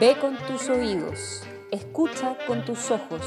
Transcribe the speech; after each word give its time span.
Ve 0.00 0.16
con 0.18 0.34
tus 0.46 0.70
oídos, 0.70 1.42
escucha 1.70 2.34
con 2.46 2.64
tus 2.64 2.90
ojos. 2.90 3.20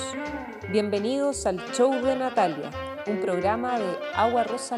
Bienvenidos 0.71 1.45
al 1.45 1.63
Show 1.73 1.93
de 2.03 2.15
Natalia, 2.15 2.71
un 3.05 3.21
programa 3.21 3.77
de 3.77 3.95
Agua 4.15 4.43
Rosa 4.43 4.75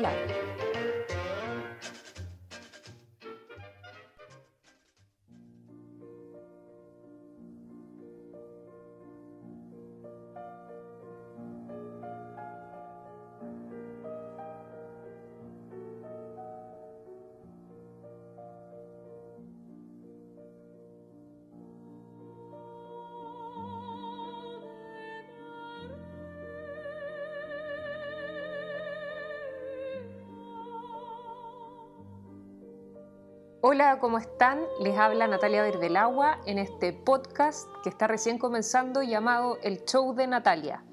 Hola, 33.76 34.00
¿cómo 34.00 34.20
están? 34.20 34.62
Les 34.80 34.98
habla 34.98 35.28
Natalia 35.28 35.62
Verdelagua 35.62 36.40
en 36.46 36.60
este 36.60 36.94
podcast 36.94 37.68
que 37.84 37.90
está 37.90 38.08
recién 38.08 38.38
comenzando 38.38 39.04
llamado 39.04 39.58
El 39.64 39.84
Show 39.84 40.16
de 40.16 40.28
Natalia. 40.28 40.86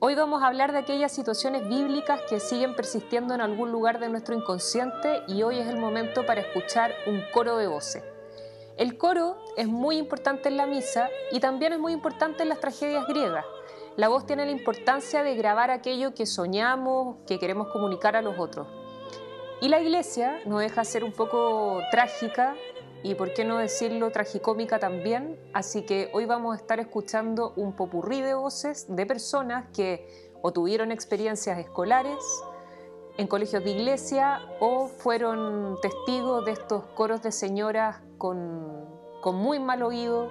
Hoy 0.00 0.14
vamos 0.14 0.42
a 0.42 0.48
hablar 0.48 0.72
de 0.72 0.80
aquellas 0.80 1.12
situaciones 1.12 1.66
bíblicas 1.66 2.20
que 2.28 2.38
siguen 2.38 2.76
persistiendo 2.76 3.32
en 3.32 3.40
algún 3.40 3.72
lugar 3.72 4.00
de 4.00 4.10
nuestro 4.10 4.34
inconsciente 4.34 5.22
y 5.28 5.42
hoy 5.42 5.60
es 5.60 5.66
el 5.66 5.78
momento 5.78 6.26
para 6.26 6.42
escuchar 6.42 6.92
un 7.06 7.22
coro 7.32 7.56
de 7.56 7.68
voces. 7.68 8.04
El 8.76 8.98
coro 8.98 9.38
es 9.56 9.66
muy 9.66 9.96
importante 9.96 10.50
en 10.50 10.58
la 10.58 10.66
misa 10.66 11.08
y 11.32 11.40
también 11.40 11.72
es 11.72 11.78
muy 11.78 11.94
importante 11.94 12.42
en 12.42 12.50
las 12.50 12.60
tragedias 12.60 13.06
griegas. 13.06 13.46
La 13.96 14.08
voz 14.08 14.26
tiene 14.26 14.44
la 14.44 14.52
importancia 14.52 15.22
de 15.22 15.36
grabar 15.36 15.70
aquello 15.70 16.12
que 16.12 16.26
soñamos, 16.26 17.16
que 17.26 17.38
queremos 17.38 17.68
comunicar 17.68 18.14
a 18.14 18.20
los 18.20 18.38
otros. 18.38 18.79
Y 19.60 19.68
la 19.68 19.80
iglesia 19.80 20.40
no 20.46 20.58
deja 20.58 20.84
ser 20.84 21.04
un 21.04 21.12
poco 21.12 21.82
trágica 21.90 22.56
y, 23.02 23.14
por 23.14 23.34
qué 23.34 23.44
no 23.44 23.58
decirlo, 23.58 24.10
tragicómica 24.10 24.78
también. 24.78 25.38
Así 25.52 25.82
que 25.82 26.10
hoy 26.14 26.24
vamos 26.24 26.54
a 26.54 26.60
estar 26.60 26.80
escuchando 26.80 27.52
un 27.56 27.74
popurrí 27.76 28.22
de 28.22 28.32
voces 28.32 28.86
de 28.88 29.04
personas 29.04 29.66
que 29.74 30.30
o 30.42 30.52
tuvieron 30.52 30.90
experiencias 30.92 31.58
escolares 31.58 32.16
en 33.18 33.26
colegios 33.26 33.62
de 33.62 33.72
iglesia 33.72 34.40
o 34.60 34.86
fueron 34.86 35.76
testigos 35.82 36.46
de 36.46 36.52
estos 36.52 36.86
coros 36.94 37.22
de 37.22 37.32
señoras 37.32 37.98
con, 38.16 38.88
con 39.20 39.36
muy 39.36 39.58
mal 39.58 39.82
oído, 39.82 40.30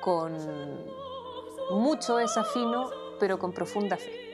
con 0.00 0.34
mucho 1.70 2.16
desafino, 2.16 2.90
pero 3.20 3.38
con 3.38 3.52
profunda 3.52 3.96
fe. 3.96 4.25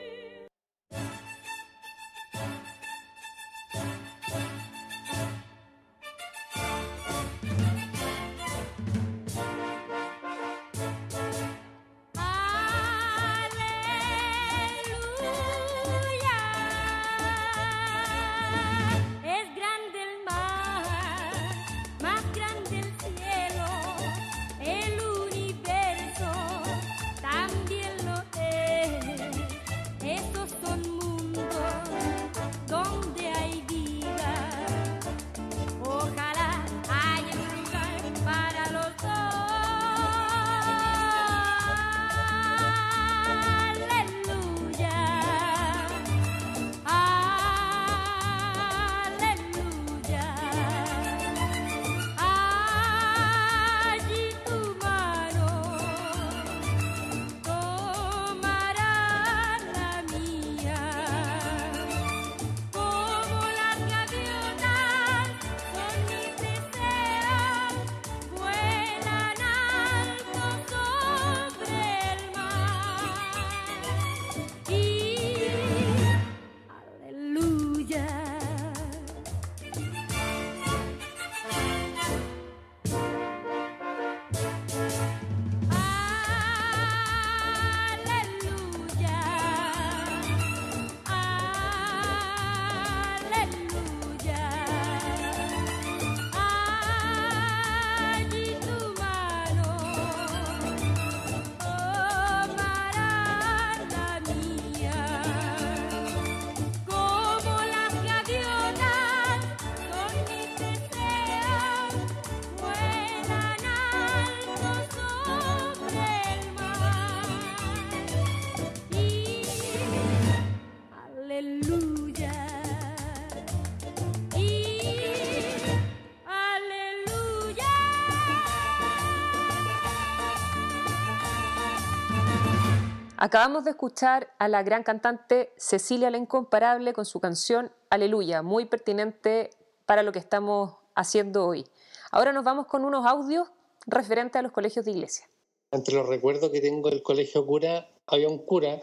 Acabamos 133.25 133.63
de 133.63 133.69
escuchar 133.69 134.33
a 134.37 134.49
la 134.49 134.63
gran 134.63 134.83
cantante 134.83 135.53
Cecilia 135.55 136.11
la 136.11 136.17
Incomparable 136.17 136.91
con 136.91 137.05
su 137.05 137.21
canción 137.21 137.71
Aleluya, 137.89 138.41
muy 138.41 138.65
pertinente 138.65 139.49
para 139.85 140.03
lo 140.03 140.11
que 140.11 140.19
estamos 140.19 140.73
haciendo 140.93 141.47
hoy. 141.47 141.63
Ahora 142.11 142.33
nos 142.33 142.43
vamos 142.43 142.65
con 142.65 142.83
unos 142.83 143.05
audios 143.05 143.47
referentes 143.87 144.37
a 144.37 144.41
los 144.41 144.51
colegios 144.51 144.83
de 144.83 144.91
iglesia. 144.91 145.25
Entre 145.71 145.95
los 145.95 146.05
recuerdos 146.05 146.49
que 146.49 146.59
tengo 146.59 146.89
del 146.89 147.01
colegio 147.01 147.45
cura, 147.45 147.87
había 148.07 148.27
un 148.27 148.39
cura 148.39 148.81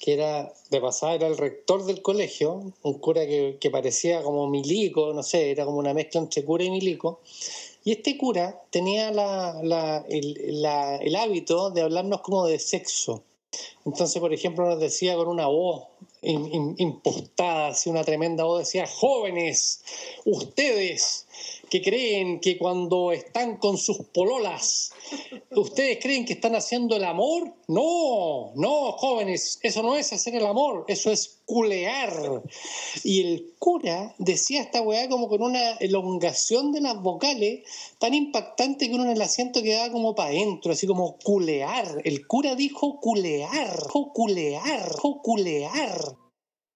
que 0.00 0.12
era, 0.12 0.52
de 0.70 0.80
pasada, 0.82 1.14
era 1.14 1.26
el 1.26 1.38
rector 1.38 1.86
del 1.86 2.02
colegio, 2.02 2.74
un 2.82 2.98
cura 2.98 3.24
que, 3.24 3.70
parecía 3.72 4.22
como 4.22 4.50
milico, 4.50 5.14
no 5.14 5.22
sé, 5.22 5.50
era 5.50 5.64
como 5.64 5.78
una 5.78 5.94
mezcla 5.94 6.20
entre 6.20 6.44
cura 6.44 6.62
y 6.62 6.70
milico. 6.70 7.20
Y 7.84 7.92
este 7.92 8.18
cura 8.18 8.60
tenía 8.68 9.08
el 9.08 9.18
hábito 11.16 11.70
de 11.70 11.80
hablarnos 11.80 12.20
como 12.20 12.44
de 12.44 12.58
sexo. 12.58 13.24
Entonces, 13.84 14.20
por 14.20 14.32
ejemplo, 14.32 14.66
nos 14.66 14.80
decía 14.80 15.16
con 15.16 15.28
una 15.28 15.46
voz 15.46 15.84
impostada, 16.20 17.68
así 17.68 17.88
una 17.88 18.04
tremenda 18.04 18.44
voz, 18.44 18.60
decía, 18.60 18.86
jóvenes, 18.86 19.82
ustedes 20.24 21.26
que 21.70 21.82
creen 21.82 22.40
que 22.40 22.58
cuando 22.58 23.12
están 23.12 23.56
con 23.56 23.78
sus 23.78 23.98
pololas, 24.12 24.92
¿ustedes 25.50 25.98
creen 26.02 26.24
que 26.24 26.34
están 26.34 26.54
haciendo 26.54 26.96
el 26.96 27.04
amor? 27.04 27.54
No, 27.68 28.52
no, 28.56 28.92
jóvenes, 28.92 29.58
eso 29.62 29.82
no 29.82 29.96
es 29.96 30.12
hacer 30.12 30.34
el 30.34 30.46
amor, 30.46 30.84
eso 30.88 31.10
es 31.10 31.37
culear. 31.48 32.42
Y 33.02 33.22
el 33.22 33.54
cura 33.58 34.14
decía 34.18 34.60
esta 34.60 34.82
weá 34.82 35.08
como 35.08 35.28
con 35.28 35.42
una 35.42 35.72
elongación 35.80 36.72
de 36.72 36.82
las 36.82 37.00
vocales 37.02 37.64
tan 37.98 38.12
impactante 38.12 38.88
que 38.88 38.94
uno 38.94 39.04
en 39.04 39.12
el 39.12 39.22
asiento 39.22 39.62
quedaba 39.62 39.90
como 39.90 40.14
para 40.14 40.28
adentro, 40.28 40.72
así 40.72 40.86
como 40.86 41.16
culear. 41.24 42.02
El 42.04 42.26
cura 42.26 42.54
dijo 42.54 43.00
culear, 43.00 43.74
dijo 43.82 44.12
culear, 44.12 44.90
dijo 44.90 45.22
culear. 45.22 46.16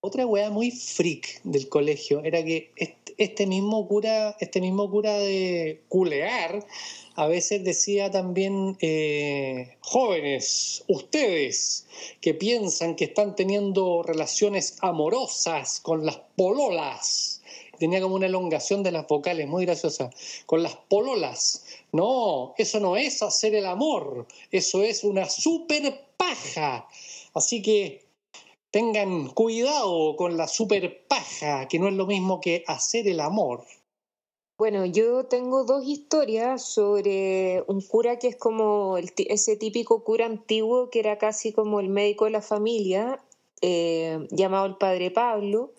Otra 0.05 0.27
weá 0.27 0.51
muy 0.51 0.73
freak 0.73 1.43
del 1.45 1.69
colegio 1.69 2.25
era 2.25 2.45
que 2.45 2.73
este 3.19 3.47
mismo 3.47 3.87
cura, 3.87 4.37
este 4.41 4.61
mismo 4.61 4.91
cura 4.91 5.17
de 5.17 5.81
culear, 5.89 6.67
a 7.15 7.29
veces 7.29 7.63
decía 7.63 8.11
también, 8.11 8.77
eh, 8.81 9.77
jóvenes, 9.79 10.83
ustedes 10.89 11.87
que 12.21 12.35
piensan 12.35 12.97
que 12.97 13.05
están 13.05 13.37
teniendo 13.37 14.03
relaciones 14.03 14.77
amorosas 14.81 15.79
con 15.79 16.05
las 16.05 16.19
pololas, 16.35 17.41
tenía 17.79 18.01
como 18.01 18.17
una 18.17 18.27
elongación 18.27 18.83
de 18.83 18.91
las 18.91 19.07
vocales, 19.07 19.47
muy 19.47 19.67
graciosa, 19.67 20.11
con 20.47 20.65
las 20.65 20.75
pololas. 20.89 21.65
No, 21.93 22.55
eso 22.59 22.81
no 22.81 22.97
es 22.97 23.23
hacer 23.23 23.55
el 23.55 23.67
amor, 23.67 24.27
eso 24.51 24.83
es 24.83 25.05
una 25.05 25.29
super 25.29 26.07
paja. 26.17 26.89
Así 27.35 27.63
que 27.63 28.12
tengan 28.73 29.29
cuidado 29.29 30.17
con 30.17 30.37
la 30.37 30.49
super 30.49 31.07
paja, 31.07 31.69
que 31.69 31.79
no 31.79 31.89
es 31.89 31.95
lo 31.95 32.07
mismo 32.07 32.41
que 32.41 32.65
hacer 32.67 33.07
el 33.07 33.21
amor. 33.21 33.65
Bueno, 34.59 34.87
yo 34.87 35.27
tengo 35.27 35.65
dos 35.65 35.85
historias 35.87 36.65
sobre 36.65 37.65
un 37.67 37.81
cura 37.83 38.19
que 38.19 38.29
es 38.29 38.37
como 38.37 38.97
ese 38.97 39.57
típico 39.57 40.05
cura 40.05 40.27
antiguo 40.27 40.89
que 40.89 41.01
era 41.01 41.19
casi 41.19 41.53
como 41.53 41.81
el 41.81 41.89
médico 41.89 42.25
de 42.25 42.31
la 42.31 42.43
familia, 42.43 43.23
eh, 43.61 44.27
llamado 44.31 44.67
el 44.67 44.77
Padre 44.77 45.11
Pablo. 45.11 45.73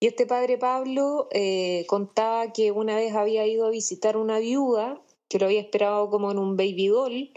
Y 0.00 0.06
este 0.06 0.26
Padre 0.26 0.58
Pablo 0.58 1.28
eh, 1.32 1.86
contaba 1.88 2.52
que 2.52 2.70
una 2.70 2.96
vez 2.96 3.14
había 3.14 3.46
ido 3.46 3.66
a 3.66 3.70
visitar 3.70 4.16
una 4.16 4.38
viuda 4.38 5.00
que 5.28 5.38
lo 5.38 5.46
había 5.46 5.60
esperado 5.60 6.10
como 6.10 6.30
en 6.30 6.38
un 6.38 6.56
baby 6.56 6.88
doll 6.88 7.32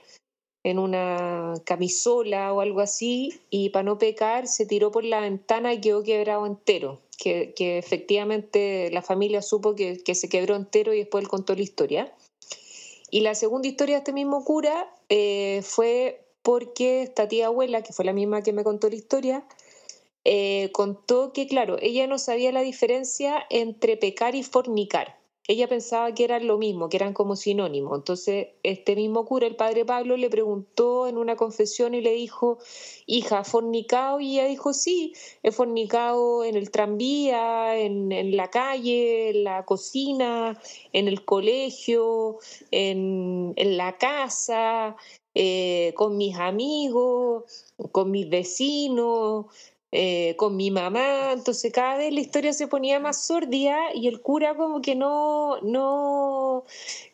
en 0.65 0.79
una 0.79 1.53
camisola 1.63 2.51
o 2.51 2.59
algo 2.59 2.81
así, 2.81 3.39
y 3.51 3.69
para 3.69 3.83
no 3.83 4.00
pecar 4.00 4.47
se 4.47 4.65
tiró 4.65 4.91
por 4.91 5.03
la 5.03 5.19
ventana 5.19 5.71
y 5.75 5.79
quedó 5.79 6.01
quebrado 6.01 6.47
entero, 6.47 7.01
que, 7.19 7.53
efectivamente 7.77 8.89
la 8.91 9.03
familia 9.03 9.44
supo 9.44 9.75
que, 9.75 10.01
se 10.15 10.27
quebró 10.27 10.56
entero 10.56 10.91
y 10.91 10.97
después 10.97 11.23
él 11.23 11.29
contó 11.29 11.53
la 11.53 11.62
historia. 11.62 12.12
Y 13.12 13.19
la 13.19 13.35
segunda 13.35 13.67
historia 13.67 13.97
de 13.97 14.00
este 14.00 14.12
mismo 14.12 14.44
cura 14.44 14.91
eh, 15.09 15.62
fue 15.63 16.25
porque 16.41 17.03
esta 17.03 17.27
tía 17.27 17.45
abuela, 17.45 17.83
que 17.83 17.94
fue 17.94 18.03
la 18.03 18.13
misma 18.13 18.41
que 18.41 18.51
me 18.51 18.63
contó 18.63 18.89
la 18.89 18.95
historia, 18.95 19.45
eh, 20.23 20.71
contó 20.73 21.31
que, 21.31 21.45
claro, 21.45 21.77
ella 21.79 22.07
no 22.07 22.17
sabía 22.17 22.51
la 22.51 22.62
diferencia 22.62 23.45
entre 23.51 23.97
pecar 23.97 24.33
y 24.33 24.41
fornicar 24.41 25.15
ella 25.47 25.68
pensaba 25.68 26.12
que 26.13 26.24
eran 26.24 26.47
lo 26.47 26.57
mismo, 26.57 26.89
que 26.89 26.97
eran 26.97 27.13
como 27.13 27.36
sinónimos. 27.36 27.97
Entonces, 27.97 28.47
este 28.63 28.95
mismo 28.95 29.25
cura, 29.25 29.45
el 29.45 29.56
padre 29.56 29.86
Pablo, 29.86 30.18
le 30.18 30.30
preguntó 30.30 31.07
en 31.07 31.18
una 31.18 31.36
confesión 31.36 31.94
y 31.94 32.01
le 32.01 32.13
dijo, 32.13 32.57
hija, 33.06 33.44
fornicado? 33.44 34.19
Y 34.19 34.39
ella 34.39 34.47
dijo, 34.47 34.74
sí, 34.74 35.13
he 35.44 35.51
fornicado 35.51 36.44
en 36.44 36.56
el 36.56 36.71
tranvía, 36.71 37.77
en, 37.77 38.36
la 38.36 38.50
calle, 38.50 39.30
en 39.30 39.44
la 39.44 39.65
cocina, 39.65 40.59
en 40.94 41.07
el 41.07 41.24
colegio, 41.25 42.39
en, 42.71 43.53
la 43.56 43.98
casa, 43.98 44.95
eh, 45.36 45.94
con 45.95 46.18
mis 46.18 46.36
amigos, 46.38 47.44
con 47.91 48.09
mis 48.09 48.27
vecinos, 48.30 49.45
eh, 49.97 50.36
con 50.36 50.57
mi 50.57 50.71
mamá, 50.71 51.31
entonces 51.31 51.71
cada 51.71 51.95
vez 51.95 52.13
la 52.13 52.19
historia 52.19 52.51
se 52.51 52.68
ponía 52.68 53.00
más 53.00 53.25
sordida 53.25 53.77
y 53.94 54.07
el 54.07 54.21
cura 54.21 54.56
como 54.56 54.81
que 54.81 54.94
no, 54.94 55.62
no 55.62 56.65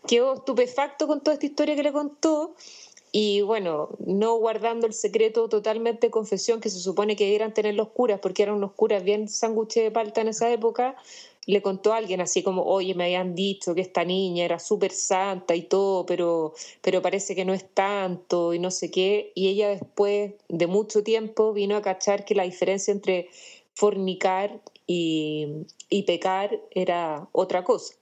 quedó 0.07 0.33
estupefacto 0.33 1.05
con 1.05 1.21
toda 1.21 1.35
esta 1.35 1.45
historia 1.45 1.75
que 1.75 1.83
le 1.83 1.91
contó. 1.91 2.55
Y 3.11 3.41
bueno, 3.41 3.89
no 3.99 4.35
guardando 4.35 4.87
el 4.87 4.93
secreto 4.93 5.47
totalmente 5.47 6.07
de 6.07 6.11
confesión 6.11 6.59
que 6.59 6.69
se 6.69 6.79
supone 6.79 7.15
que 7.15 7.25
debieran 7.25 7.53
tener 7.53 7.75
los 7.75 7.89
curas, 7.89 8.19
porque 8.19 8.43
eran 8.43 8.55
unos 8.55 8.71
curas 8.71 9.03
bien 9.03 9.27
sándwiches 9.27 9.83
de 9.83 9.91
palta 9.91 10.21
en 10.21 10.29
esa 10.29 10.49
época, 10.49 10.95
le 11.45 11.61
contó 11.61 11.93
a 11.93 11.97
alguien 11.97 12.21
así 12.21 12.43
como, 12.43 12.63
oye, 12.63 12.93
me 12.93 13.05
habían 13.05 13.35
dicho 13.35 13.73
que 13.73 13.81
esta 13.81 14.05
niña 14.05 14.45
era 14.45 14.59
súper 14.59 14.91
santa 14.91 15.55
y 15.55 15.63
todo, 15.63 16.05
pero, 16.05 16.53
pero 16.81 17.01
parece 17.01 17.35
que 17.35 17.45
no 17.45 17.53
es 17.53 17.67
tanto 17.73 18.53
y 18.53 18.59
no 18.59 18.71
sé 18.71 18.91
qué. 18.91 19.31
Y 19.35 19.47
ella 19.47 19.69
después 19.69 20.33
de 20.49 20.67
mucho 20.67 21.03
tiempo 21.03 21.53
vino 21.53 21.75
a 21.75 21.81
cachar 21.81 22.25
que 22.25 22.35
la 22.35 22.43
diferencia 22.43 22.91
entre 22.91 23.29
fornicar 23.73 24.61
y, 24.85 25.65
y 25.89 26.03
pecar 26.03 26.59
era 26.71 27.27
otra 27.31 27.63
cosa. 27.63 27.95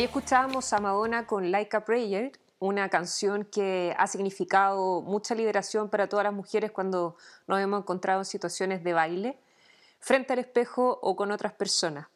Ahí 0.00 0.06
escuchábamos 0.06 0.72
a 0.72 0.80
Madonna 0.80 1.26
con 1.26 1.50
Like 1.50 1.76
a 1.76 1.84
Prayer, 1.84 2.32
una 2.58 2.88
canción 2.88 3.44
que 3.44 3.94
ha 3.98 4.06
significado 4.06 5.02
mucha 5.02 5.34
liberación 5.34 5.90
para 5.90 6.08
todas 6.08 6.24
las 6.24 6.32
mujeres 6.32 6.70
cuando 6.70 7.18
nos 7.46 7.60
hemos 7.60 7.82
encontrado 7.82 8.20
en 8.20 8.24
situaciones 8.24 8.82
de 8.82 8.94
baile, 8.94 9.38
frente 9.98 10.32
al 10.32 10.38
espejo 10.38 10.98
o 11.02 11.16
con 11.16 11.30
otras 11.30 11.52
personas. 11.52 12.08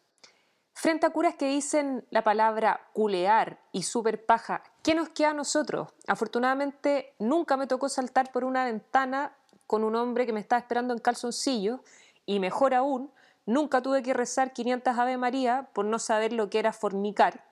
Frente 0.73 1.05
a 1.05 1.11
curas 1.11 1.35
que 1.35 1.47
dicen 1.47 2.07
la 2.09 2.25
palabra 2.25 2.89
culear 2.95 3.61
y 3.71 3.83
super 3.83 4.25
paja, 4.25 4.63
¿qué 4.83 4.95
nos 4.95 5.11
queda 5.11 5.33
a 5.33 5.35
nosotros? 5.35 5.93
Afortunadamente 6.07 7.15
nunca 7.19 7.59
me 7.59 7.67
tocó 7.67 7.91
saltar 7.91 8.33
por 8.33 8.45
una 8.45 8.65
ventana 8.65 9.37
con 9.67 9.85
un 9.85 9.95
hombre 9.95 10.25
que 10.25 10.33
me 10.33 10.41
estaba 10.41 10.61
esperando 10.61 10.95
en 10.95 11.01
calzoncillo 11.01 11.81
y 12.25 12.41
mejor 12.41 12.73
aún, 12.73 13.13
nunca 13.45 13.83
tuve 13.83 14.03
que 14.03 14.15
rezar 14.15 14.55
500 14.55 14.99
Ave 14.99 15.19
María 15.19 15.69
por 15.75 15.85
no 15.85 15.99
saber 15.99 16.33
lo 16.33 16.49
que 16.49 16.61
era 16.61 16.73
fornicar 16.73 17.45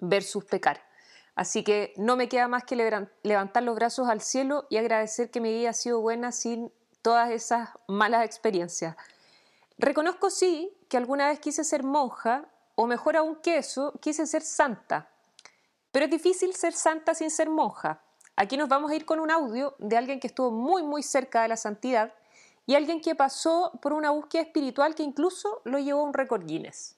versus 0.00 0.44
pecar. 0.44 0.80
Así 1.34 1.64
que 1.64 1.92
no 1.96 2.16
me 2.16 2.28
queda 2.28 2.46
más 2.46 2.64
que 2.64 2.76
levantar 3.22 3.62
los 3.62 3.74
brazos 3.74 4.08
al 4.08 4.20
cielo 4.20 4.66
y 4.70 4.76
agradecer 4.76 5.30
que 5.30 5.40
mi 5.40 5.52
vida 5.52 5.70
ha 5.70 5.74
sido 5.74 6.00
buena 6.00 6.30
sin 6.30 6.72
todas 7.02 7.30
esas 7.30 7.70
malas 7.88 8.24
experiencias. 8.24 8.96
Reconozco 9.78 10.30
sí 10.30 10.72
que 10.88 10.96
alguna 10.96 11.28
vez 11.28 11.40
quise 11.40 11.64
ser 11.64 11.82
monja, 11.82 12.48
o 12.76 12.86
mejor 12.86 13.16
aún 13.16 13.36
que 13.36 13.58
eso, 13.58 13.92
quise 14.00 14.26
ser 14.26 14.42
santa. 14.42 15.08
Pero 15.90 16.06
es 16.06 16.10
difícil 16.10 16.54
ser 16.54 16.72
santa 16.72 17.14
sin 17.14 17.30
ser 17.30 17.50
monja. 17.50 18.02
Aquí 18.36 18.56
nos 18.56 18.68
vamos 18.68 18.90
a 18.90 18.96
ir 18.96 19.04
con 19.04 19.20
un 19.20 19.30
audio 19.30 19.74
de 19.78 19.96
alguien 19.96 20.18
que 20.18 20.26
estuvo 20.26 20.50
muy 20.50 20.82
muy 20.82 21.02
cerca 21.02 21.42
de 21.42 21.48
la 21.48 21.56
santidad 21.56 22.12
y 22.66 22.74
alguien 22.74 23.00
que 23.00 23.14
pasó 23.14 23.72
por 23.80 23.92
una 23.92 24.10
búsqueda 24.10 24.42
espiritual 24.42 24.94
que 24.94 25.02
incluso 25.02 25.60
lo 25.64 25.78
llevó 25.78 26.00
a 26.00 26.04
un 26.04 26.14
récord 26.14 26.44
Guinness. 26.44 26.96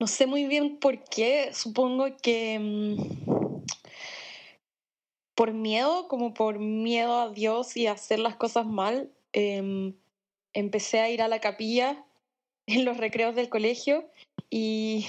No 0.00 0.06
sé 0.06 0.26
muy 0.26 0.44
bien 0.44 0.78
por 0.78 1.02
qué, 1.04 1.52
supongo 1.52 2.06
que 2.22 2.58
mm, 2.58 3.64
por 5.34 5.52
miedo, 5.52 6.06
como 6.08 6.34
por 6.34 6.60
miedo 6.60 7.20
a 7.20 7.30
Dios 7.30 7.76
y 7.76 7.86
a 7.88 7.92
hacer 7.92 8.20
las 8.20 8.36
cosas 8.36 8.66
mal, 8.66 9.10
em, 9.32 9.94
empecé 10.52 11.00
a 11.00 11.10
ir 11.10 11.20
a 11.22 11.28
la 11.28 11.40
capilla 11.40 12.04
en 12.66 12.84
los 12.84 12.96
recreos 12.96 13.34
del 13.34 13.48
colegio 13.48 14.08
y, 14.50 15.06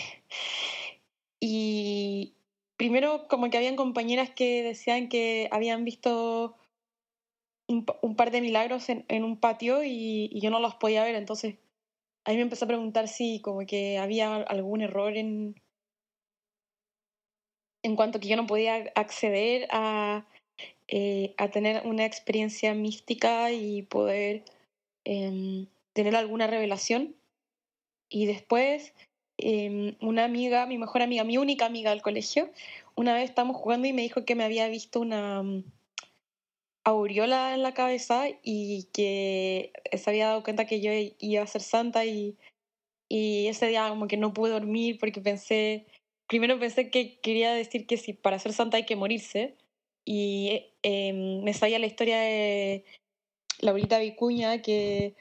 y 1.39 2.33
primero 2.77 3.27
como 3.27 3.49
que 3.49 3.57
habían 3.57 3.75
compañeras 3.75 4.31
que 4.31 4.63
decían 4.63 5.07
que 5.09 5.49
habían 5.51 5.85
visto 5.85 6.55
un, 7.67 7.85
par 8.15 8.31
de 8.31 8.41
milagros 8.41 8.89
en, 8.89 9.23
un 9.23 9.37
patio 9.37 9.83
y, 9.83 10.29
y, 10.31 10.39
yo 10.41 10.49
no 10.49 10.59
los 10.59 10.73
podía 10.75 11.03
ver, 11.03 11.13
entonces 11.13 11.57
ahí 12.25 12.35
me 12.35 12.43
empecé 12.43 12.65
a 12.65 12.67
preguntar 12.67 13.07
si 13.07 13.41
como 13.41 13.65
que 13.65 13.97
había 13.97 14.35
algún 14.35 14.81
error 14.81 15.15
en, 15.17 15.55
en 17.83 17.95
cuanto 17.95 18.17
a 18.17 18.21
que 18.21 18.27
yo 18.27 18.35
no 18.35 18.47
podía 18.47 18.91
acceder 18.95 19.67
a, 19.71 20.25
eh, 20.87 21.33
a 21.37 21.49
tener 21.49 21.85
una 21.85 22.05
experiencia 22.05 22.73
mística 22.73 23.51
y 23.51 23.83
poder 23.83 24.43
em, 25.05 25.67
tener 25.93 26.15
alguna 26.15 26.47
revelación. 26.47 27.15
Y 28.09 28.25
después, 28.25 28.93
em, 29.37 29.95
una 30.01 30.25
amiga, 30.25 30.65
mi 30.65 30.77
mejor 30.77 31.01
amiga, 31.01 31.23
mi 31.23 31.37
única 31.37 31.65
amiga 31.65 31.91
del 31.91 32.01
colegio, 32.01 32.49
una 32.95 33.13
vez 33.13 33.29
estábamos 33.29 33.57
jugando 33.57 33.87
y 33.87 33.93
me 33.93 34.01
dijo 34.01 34.25
que 34.25 34.35
me 34.35 34.43
había 34.43 34.67
visto 34.67 34.99
una, 34.99 35.43
aureola 36.89 37.53
en 37.53 37.63
la 37.63 37.73
cabeza 37.73 38.25
y 38.43 38.89
que 38.93 39.71
se 39.93 40.09
había 40.09 40.27
dado 40.27 40.43
cuenta 40.43 40.65
que 40.65 40.81
yo 40.81 40.91
iba 41.19 41.43
a 41.43 41.47
ser 41.47 41.61
santa 41.61 42.05
y, 42.05 42.37
y 43.09 43.47
ese 43.47 43.67
día 43.67 43.89
como 43.89 44.07
que 44.07 44.17
no 44.17 44.33
pude 44.33 44.51
dormir 44.51 44.97
porque 44.99 45.21
pensé, 45.21 45.87
primero 46.27 46.59
pensé 46.59 46.89
que 46.89 47.19
quería 47.19 47.53
decir 47.53 47.87
que 47.87 47.97
si 47.97 48.13
para 48.13 48.39
ser 48.39 48.53
santa 48.53 48.77
hay 48.77 48.85
que 48.85 48.95
morirse 48.95 49.57
y 50.05 50.73
em, 50.83 51.43
me 51.43 51.53
sabía 51.53 51.79
la 51.79 51.87
historia 51.87 52.19
de 52.19 52.85
Laurita 53.59 53.99
Vicuña 53.99 54.61
que 54.61 55.15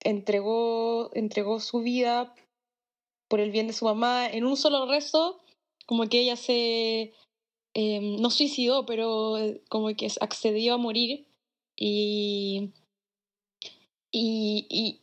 entregó, 0.00 1.10
entregó 1.14 1.60
su 1.60 1.80
vida 1.80 2.34
por 3.28 3.40
el 3.40 3.50
bien 3.50 3.66
de 3.66 3.72
su 3.72 3.84
mamá 3.84 4.26
en 4.26 4.44
un 4.44 4.56
solo 4.56 4.86
rezo, 4.86 5.40
como 5.86 6.08
que 6.08 6.20
ella 6.20 6.36
se 6.36 7.12
Em, 7.80 8.16
no 8.20 8.30
suicidó, 8.30 8.84
pero 8.86 9.38
eh, 9.38 9.62
como 9.68 9.94
que 9.94 10.08
accedió 10.20 10.74
a 10.74 10.78
morir 10.78 11.26
y, 11.76 12.70
y, 14.10 14.98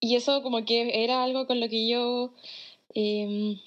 y, 0.00 0.16
eso 0.16 0.42
como 0.42 0.64
que 0.64 1.04
era 1.04 1.22
algo 1.22 1.46
con 1.46 1.60
lo 1.60 1.68
que 1.68 1.86
yo, 1.88 2.34
em, 2.94 3.60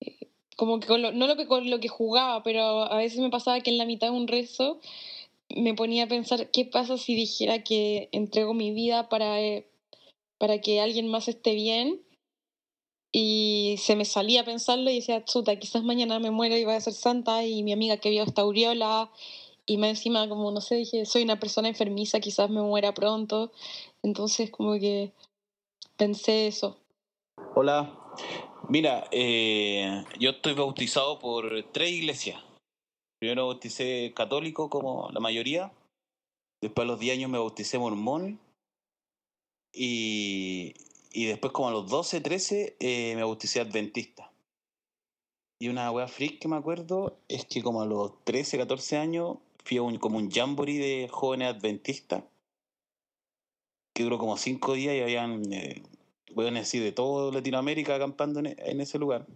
eh, 0.00 0.28
como 0.56 0.78
que 0.78 0.86
no 0.96 1.26
lo 1.26 1.36
que, 1.36 1.46
con 1.48 1.68
lo 1.68 1.80
que 1.80 1.88
jugaba, 1.88 2.44
pero 2.44 2.84
a 2.84 2.96
veces 2.98 3.18
me 3.18 3.30
pasaba 3.30 3.60
que 3.62 3.70
en 3.70 3.78
la 3.78 3.86
mitad 3.86 4.08
de 4.08 4.16
un 4.16 4.28
rezo 4.28 4.78
me 5.48 5.74
ponía 5.74 6.04
a 6.04 6.08
pensar 6.08 6.50
qué 6.52 6.64
pasa 6.66 6.98
si 6.98 7.16
dijera 7.16 7.64
que 7.64 8.08
entrego 8.12 8.54
mi 8.54 8.70
vida 8.72 9.08
para, 9.08 9.40
eh, 9.42 9.66
para 10.38 10.60
que 10.60 10.80
alguien 10.80 11.08
más 11.08 11.26
esté 11.28 11.54
bien 11.54 12.00
y 13.20 13.78
se 13.78 13.96
me 13.96 14.04
salía 14.04 14.42
a 14.42 14.44
pensarlo 14.44 14.90
y 14.90 14.94
decía, 14.94 15.24
chuta, 15.24 15.56
quizás 15.56 15.82
mañana 15.82 16.20
me 16.20 16.30
muero 16.30 16.56
y 16.56 16.64
voy 16.64 16.74
a 16.74 16.80
ser 16.80 16.92
santa 16.92 17.44
y 17.44 17.64
mi 17.64 17.72
amiga 17.72 17.96
que 17.96 18.10
vio 18.10 18.22
esta 18.22 18.42
aureola 18.42 19.10
y 19.66 19.76
más 19.76 19.90
encima 19.90 20.28
como, 20.28 20.52
no 20.52 20.60
sé, 20.60 20.76
dije, 20.76 21.04
soy 21.04 21.24
una 21.24 21.40
persona 21.40 21.66
enfermiza, 21.66 22.20
quizás 22.20 22.48
me 22.48 22.62
muera 22.62 22.94
pronto. 22.94 23.50
Entonces 24.04 24.52
como 24.52 24.78
que 24.78 25.10
pensé 25.96 26.46
eso. 26.46 26.78
Hola, 27.56 27.92
mira, 28.68 29.08
eh, 29.10 30.04
yo 30.20 30.30
estoy 30.30 30.54
bautizado 30.54 31.18
por 31.18 31.64
tres 31.72 31.90
iglesias. 31.90 32.40
Primero 33.18 33.48
bauticé 33.48 34.12
católico 34.14 34.70
como 34.70 35.10
la 35.10 35.18
mayoría, 35.18 35.72
después 36.62 36.84
a 36.84 36.86
los 36.86 37.00
10 37.00 37.16
años 37.16 37.30
me 37.30 37.38
bauticé 37.38 37.80
mormón 37.80 38.38
y, 39.72 40.72
y 41.18 41.24
después 41.24 41.52
como 41.52 41.66
a 41.66 41.72
los 41.72 41.90
12, 41.90 42.20
13 42.20 42.76
eh, 42.78 43.16
me 43.16 43.24
bauticé 43.24 43.60
adventista. 43.60 44.30
Y 45.60 45.66
una 45.66 45.90
wea 45.90 46.06
freak 46.06 46.38
que 46.38 46.46
me 46.46 46.54
acuerdo 46.54 47.18
es 47.26 47.44
que 47.44 47.60
como 47.60 47.82
a 47.82 47.86
los 47.86 48.22
13, 48.22 48.56
14 48.56 48.98
años 48.98 49.38
fui 49.64 49.78
a 49.78 49.82
un, 49.82 49.98
como 49.98 50.18
un 50.18 50.30
jamboree 50.30 50.78
de 50.78 51.08
jóvenes 51.10 51.48
adventistas 51.48 52.22
que 53.92 54.04
duró 54.04 54.16
como 54.16 54.36
5 54.36 54.74
días 54.74 54.94
y 54.94 55.00
habían 55.00 55.52
eh, 55.52 55.82
así 56.56 56.78
de 56.78 56.92
todo 56.92 57.32
Latinoamérica 57.32 57.96
acampando 57.96 58.38
en, 58.38 58.54
en 58.56 58.80
ese 58.80 59.00
lugar. 59.00 59.26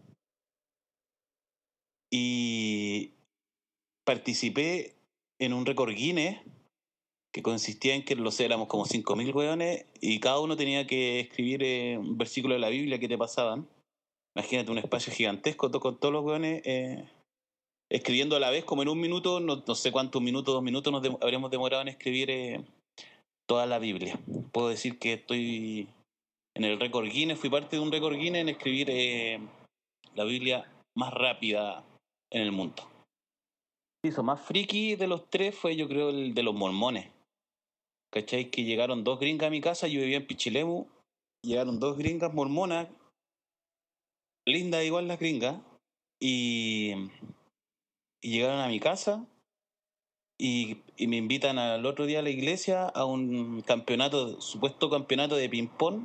Y 2.12 3.14
participé 4.04 4.94
en 5.40 5.52
un 5.52 5.66
récord 5.66 5.92
Guinness 5.92 6.38
que 7.32 7.42
consistía 7.42 7.94
en 7.94 8.04
que 8.04 8.14
los 8.14 8.38
éramos 8.40 8.68
como 8.68 8.84
5.000 8.84 9.34
weones 9.34 9.86
y 10.00 10.20
cada 10.20 10.38
uno 10.40 10.56
tenía 10.56 10.86
que 10.86 11.20
escribir 11.20 11.62
eh, 11.62 11.96
un 11.96 12.18
versículo 12.18 12.54
de 12.54 12.60
la 12.60 12.68
Biblia 12.68 12.98
que 12.98 13.08
te 13.08 13.16
pasaban. 13.16 13.66
Imagínate 14.36 14.70
un 14.70 14.78
espacio 14.78 15.12
gigantesco 15.12 15.70
con 15.70 15.98
todos 15.98 16.12
los 16.12 16.24
weones 16.24 16.62
eh, 16.64 17.08
escribiendo 17.90 18.36
a 18.36 18.40
la 18.40 18.50
vez, 18.50 18.64
como 18.64 18.82
en 18.82 18.88
un 18.88 19.00
minuto, 19.00 19.40
no, 19.40 19.74
sé 19.74 19.92
cuántos 19.92 20.20
minutos, 20.20 20.54
dos 20.54 20.62
minutos 20.62 20.92
nos 20.92 21.22
habríamos 21.22 21.50
demorado 21.50 21.82
en 21.82 21.88
escribir 21.88 22.30
eh, 22.30 22.64
toda 23.46 23.66
la 23.66 23.78
Biblia. 23.78 24.20
Puedo 24.52 24.68
decir 24.68 24.98
que 24.98 25.14
estoy 25.14 25.88
en 26.54 26.64
el 26.64 26.78
récord 26.78 27.06
Guinness, 27.06 27.38
fui 27.38 27.48
parte 27.48 27.76
de 27.76 27.82
un 27.82 27.92
récord 27.92 28.14
Guinness 28.14 28.42
en 28.42 28.48
escribir 28.50 29.48
la 30.14 30.24
Biblia 30.24 30.70
más 30.94 31.12
rápida 31.14 31.82
en 32.30 32.42
el 32.42 32.52
mundo. 32.52 32.82
Hizo 34.04 34.22
más 34.22 34.40
friki 34.40 34.96
de 34.96 35.06
los 35.06 35.30
tres 35.30 35.54
fue 35.54 35.76
yo 35.76 35.88
creo 35.88 36.10
el 36.10 36.34
de 36.34 36.42
los 36.42 36.54
mormones 36.54 37.06
¿Cachai? 38.12 38.50
Que 38.50 38.64
llegaron 38.64 39.04
dos 39.04 39.18
gringas 39.18 39.48
a 39.48 39.50
mi 39.50 39.62
casa, 39.62 39.88
yo 39.88 40.00
vivía 40.00 40.18
en 40.18 40.26
Pichilemu, 40.26 40.86
llegaron 41.42 41.80
dos 41.80 41.96
gringas 41.96 42.34
mormonas, 42.34 42.88
lindas 44.46 44.84
igual 44.84 45.08
las 45.08 45.18
gringas, 45.18 45.56
y, 46.20 46.94
llegaron 48.20 48.60
a 48.60 48.68
mi 48.68 48.78
casa 48.80 49.26
y, 50.38 50.82
me 50.98 51.16
invitan 51.16 51.58
al 51.58 51.86
otro 51.86 52.04
día 52.04 52.18
a 52.18 52.22
la 52.22 52.30
iglesia 52.30 52.86
a 52.86 53.06
un 53.06 53.62
campeonato, 53.62 54.40
supuesto 54.40 54.90
campeonato 54.90 55.34
de 55.36 55.48
ping-pong. 55.48 56.04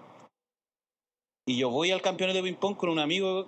Y 1.45 1.57
yo 1.57 1.69
voy 1.69 1.91
al 1.91 2.01
campeonato 2.01 2.37
de 2.37 2.43
ping-pong 2.43 2.77
con 2.77 2.89
un 2.89 2.99
amigo 2.99 3.47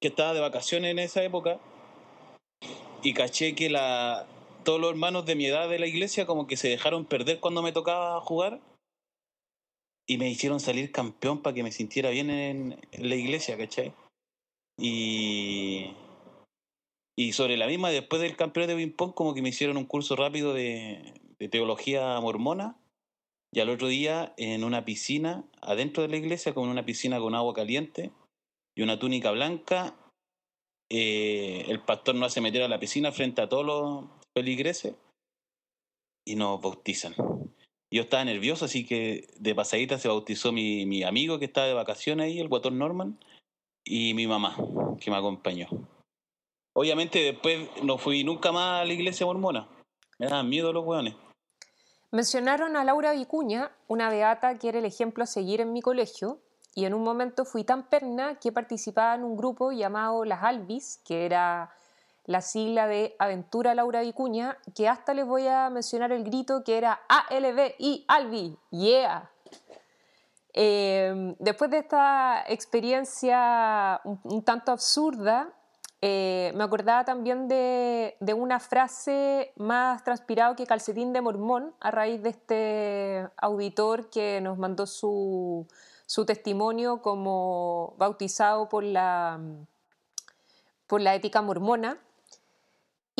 que 0.00 0.08
estaba 0.08 0.34
de 0.34 0.40
vacaciones 0.40 0.92
en 0.92 1.00
esa 1.00 1.22
época 1.24 1.60
y 3.02 3.12
caché 3.12 3.54
que 3.54 3.70
la, 3.70 4.26
todos 4.68 4.82
los 4.82 4.90
hermanos 4.90 5.24
de 5.24 5.34
mi 5.34 5.46
edad 5.46 5.66
de 5.66 5.78
la 5.78 5.86
iglesia 5.86 6.26
como 6.26 6.46
que 6.46 6.58
se 6.58 6.68
dejaron 6.68 7.06
perder 7.06 7.40
cuando 7.40 7.62
me 7.62 7.72
tocaba 7.72 8.20
jugar 8.20 8.60
y 10.06 10.18
me 10.18 10.28
hicieron 10.28 10.60
salir 10.60 10.92
campeón 10.92 11.40
para 11.40 11.54
que 11.54 11.62
me 11.62 11.72
sintiera 11.72 12.10
bien 12.10 12.28
en, 12.28 12.78
la 12.92 13.14
iglesia, 13.14 13.56
¿cachai? 13.56 13.94
Y, 14.78 15.94
y 17.16 17.32
sobre 17.32 17.56
la 17.56 17.66
misma, 17.66 17.88
después 17.88 18.20
del 18.20 18.36
campeonato 18.36 18.76
de 18.76 18.84
ping-pong, 18.84 19.14
como 19.14 19.32
que 19.32 19.40
me 19.40 19.48
hicieron 19.48 19.78
un 19.78 19.86
curso 19.86 20.16
rápido 20.16 20.52
de, 20.52 21.14
teología 21.50 22.20
mormona. 22.20 22.76
Y 23.50 23.60
al 23.60 23.70
otro 23.70 23.88
día, 23.88 24.34
en 24.36 24.64
una 24.64 24.84
piscina, 24.84 25.46
adentro 25.62 26.02
de 26.02 26.10
la 26.10 26.18
iglesia, 26.18 26.52
con 26.52 26.68
una 26.68 26.84
piscina 26.84 27.18
con 27.20 27.34
agua 27.34 27.54
caliente 27.54 28.12
y 28.76 28.82
una 28.82 28.98
túnica 28.98 29.30
blanca, 29.30 29.96
eh, 30.90 31.64
el 31.68 31.80
pastor 31.80 32.16
nos 32.16 32.32
hace 32.32 32.42
meter 32.42 32.62
a 32.62 32.68
la 32.68 32.78
piscina 32.78 33.12
frente 33.12 33.40
a 33.40 33.48
todos 33.48 33.64
los 33.64 34.17
feligreses 34.38 34.94
y 36.24 36.36
nos 36.36 36.60
bautizan. 36.60 37.14
Yo 37.90 38.02
estaba 38.02 38.24
nervioso, 38.24 38.66
así 38.66 38.86
que 38.86 39.28
de 39.38 39.54
pasadita 39.54 39.98
se 39.98 40.08
bautizó 40.08 40.52
mi, 40.52 40.84
mi 40.86 41.02
amigo 41.02 41.38
que 41.38 41.46
estaba 41.46 41.66
de 41.66 41.74
vacaciones 41.74 42.26
ahí, 42.26 42.38
el 42.38 42.48
guatón 42.48 42.78
Norman, 42.78 43.18
y 43.84 44.14
mi 44.14 44.26
mamá, 44.26 44.56
que 45.00 45.10
me 45.10 45.16
acompañó. 45.16 45.68
Obviamente 46.74 47.18
después 47.20 47.68
no 47.82 47.98
fui 47.98 48.24
nunca 48.24 48.52
más 48.52 48.82
a 48.82 48.84
la 48.84 48.92
iglesia 48.92 49.26
mormona. 49.26 49.68
Me 50.18 50.26
daban 50.26 50.48
miedo 50.48 50.72
los 50.72 50.84
hueones. 50.84 51.14
Mencionaron 52.10 52.76
a 52.76 52.84
Laura 52.84 53.12
Vicuña, 53.12 53.72
una 53.86 54.10
beata 54.10 54.58
que 54.58 54.68
era 54.68 54.78
el 54.78 54.84
ejemplo 54.84 55.24
a 55.24 55.26
seguir 55.26 55.60
en 55.60 55.72
mi 55.72 55.80
colegio, 55.80 56.40
y 56.74 56.84
en 56.84 56.94
un 56.94 57.02
momento 57.02 57.44
fui 57.44 57.64
tan 57.64 57.88
perna 57.88 58.38
que 58.38 58.52
participaba 58.52 59.14
en 59.14 59.24
un 59.24 59.36
grupo 59.36 59.72
llamado 59.72 60.24
Las 60.24 60.42
Alvis, 60.42 61.00
que 61.04 61.24
era 61.24 61.70
la 62.28 62.42
sigla 62.42 62.86
de 62.86 63.16
Aventura 63.18 63.74
Laura 63.74 64.02
Vicuña, 64.02 64.58
que 64.74 64.86
hasta 64.86 65.14
les 65.14 65.26
voy 65.26 65.46
a 65.46 65.70
mencionar 65.70 66.12
el 66.12 66.24
grito 66.24 66.62
que 66.62 66.76
era 66.76 67.00
ALB 67.08 67.74
Albi, 68.06 68.54
yeah. 68.68 69.30
Eh, 70.52 71.34
después 71.38 71.70
de 71.70 71.78
esta 71.78 72.44
experiencia 72.46 74.02
un, 74.04 74.44
tanto 74.44 74.72
absurda, 74.72 75.48
eh, 76.02 76.52
me 76.54 76.64
acordaba 76.64 77.02
también 77.06 77.48
de, 77.48 78.18
de, 78.20 78.34
una 78.34 78.60
frase 78.60 79.54
más 79.56 80.04
transpirado 80.04 80.54
que 80.54 80.66
calcetín 80.66 81.14
de 81.14 81.22
mormón 81.22 81.72
a 81.80 81.90
raíz 81.90 82.22
de 82.22 82.28
este 82.28 83.28
auditor 83.38 84.10
que 84.10 84.42
nos 84.42 84.58
mandó 84.58 84.86
su, 84.86 85.66
su 86.04 86.26
testimonio 86.26 87.00
como 87.00 87.94
bautizado 87.96 88.68
por 88.68 88.84
la, 88.84 89.40
por 90.86 91.00
la 91.00 91.14
ética 91.14 91.40
mormona. 91.40 91.98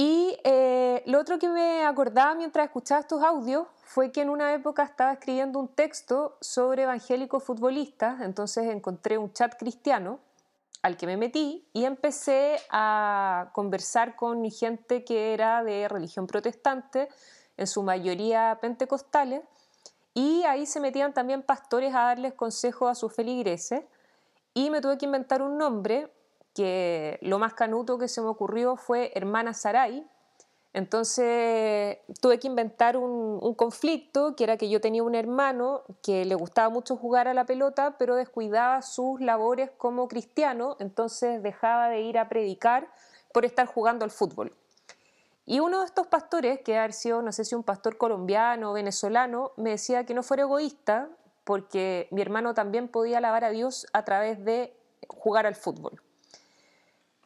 Y 0.01 0.39
eh, 0.45 1.03
lo 1.07 1.19
otro 1.19 1.41
que 1.41 1.49
me 1.49 1.85
acordaba 1.85 2.37
mientras 2.37 2.67
escuchaba 2.67 3.01
estos 3.01 3.21
audios 3.21 3.67
fue 3.83 4.13
que 4.13 4.21
en 4.21 4.31
una 4.31 4.55
época 4.55 4.85
estaba 4.85 5.15
escribiendo 5.15 5.59
un 5.59 5.67
texto 5.67 6.39
sobre 6.41 6.85
evangélicos 6.85 7.43
futbolistas, 7.43 8.21
entonces 8.21 8.67
encontré 8.71 9.19
un 9.19 9.33
chat 9.33 9.59
cristiano 9.59 10.21
al 10.83 10.97
que 10.97 11.07
me 11.07 11.17
metí 11.17 11.67
y 11.73 11.85
empecé 11.85 12.61
a 12.71 13.51
conversar 13.53 14.15
con 14.15 14.49
gente 14.53 15.03
que 15.03 15.35
era 15.35 15.65
de 15.65 15.89
religión 15.89 16.29
protestante, 16.29 17.09
en 17.57 17.67
su 17.67 17.83
mayoría 17.83 18.57
pentecostales, 18.61 19.43
y 20.15 20.45
ahí 20.45 20.65
se 20.67 20.79
metían 20.79 21.13
también 21.13 21.43
pastores 21.43 21.93
a 21.93 22.03
darles 22.03 22.35
consejos 22.35 22.89
a 22.89 22.95
sus 22.95 23.13
feligreses. 23.13 23.83
Y 24.55 24.71
me 24.71 24.81
tuve 24.81 24.97
que 24.97 25.07
inventar 25.07 25.43
un 25.43 25.59
nombre 25.59 26.09
que 26.59 27.21
lo 27.23 27.39
más 27.39 27.55
canuto 27.55 27.99
que 27.99 28.09
se 28.09 28.21
me 28.21 28.27
ocurrió 28.27 28.75
fue 28.75 29.13
Hermana 29.15 29.55
Saray. 29.55 30.05
Entonces 30.73 31.99
tuve 32.21 32.41
que 32.41 32.49
inventar 32.49 32.97
un, 32.97 33.39
un, 33.41 33.55
conflicto, 33.55 34.35
que 34.35 34.43
era 34.43 34.57
que 34.57 34.69
yo 34.69 34.81
tenía 34.81 35.05
un 35.05 35.15
hermano 35.15 35.85
que 36.03 36.25
le 36.25 36.35
gustaba 36.35 36.69
mucho 36.69 36.97
jugar 36.97 37.29
a 37.29 37.33
la 37.35 37.47
pelota, 37.47 37.95
pero 37.97 38.17
descuidaba 38.17 38.83
sus 38.83 39.21
labores 39.21 39.71
como 39.79 40.09
cristiano, 40.09 40.77
entonces 40.81 41.45
dejaba 41.45 41.89
de 41.91 42.01
ir 42.01 42.19
a 42.19 42.29
predicar 42.29 42.89
por 43.33 43.45
estar 43.45 43.69
jugando 43.69 44.05
al 44.05 44.11
fútbol. 44.11 44.53
Y 45.47 45.61
uno 45.61 45.79
de 45.79 45.87
estos 45.87 46.09
pastores, 46.09 46.61
que 46.63 46.77
ha 46.77 46.91
sido, 46.91 47.23
no 47.23 47.31
sé 47.31 47.45
si 47.45 47.55
un 47.55 47.63
pastor 47.63 47.99
colombiano 47.99 48.73
o 48.73 48.75
venezolano, 48.75 49.53
me 49.57 49.71
decía 49.71 50.05
que 50.05 50.13
no 50.13 50.25
fuera 50.25 50.43
egoísta 50.43 51.09
porque 51.45 52.09
mi 52.11 52.21
hermano 52.21 52.53
también 52.53 52.89
podía 52.89 53.19
alabar 53.19 53.45
a 53.45 53.51
Dios 53.51 53.87
a 53.93 54.05
través 54.05 54.45
de 54.45 54.77
jugar 55.07 55.47
al 55.47 55.55
fútbol. 55.55 56.03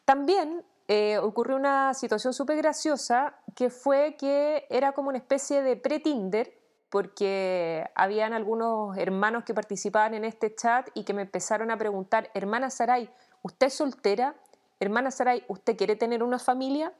También 0.05 0.65
eh, 0.87 1.17
ocurrió 1.17 1.55
una 1.55 1.93
situación 1.93 2.33
súper 2.33 2.57
graciosa 2.57 3.35
que 3.55 3.69
fue 3.69 4.15
que 4.17 4.65
era 4.69 4.91
como 4.91 5.09
una 5.09 5.17
especie 5.17 5.61
de 5.61 5.75
pre-Tinder 5.75 6.59
porque 6.89 7.89
habían 7.95 8.33
algunos 8.33 8.95
hermanos 8.97 9.43
que 9.43 9.53
participaban 9.53 10.13
en 10.13 10.25
este 10.25 10.53
chat 10.53 10.89
y 10.93 11.03
que 11.03 11.13
me 11.13 11.23
empezaron 11.23 11.71
a 11.71 11.77
preguntar, 11.77 12.29
hermana 12.33 12.69
Saray, 12.69 13.09
¿usted 13.41 13.67
es 13.67 13.73
soltera? 13.73 14.35
Hermana 14.79 15.09
Saray, 15.09 15.43
¿usted 15.47 15.75
quiere 15.75 15.95
tener 15.95 16.21
una 16.21 16.37
familia? 16.37 16.93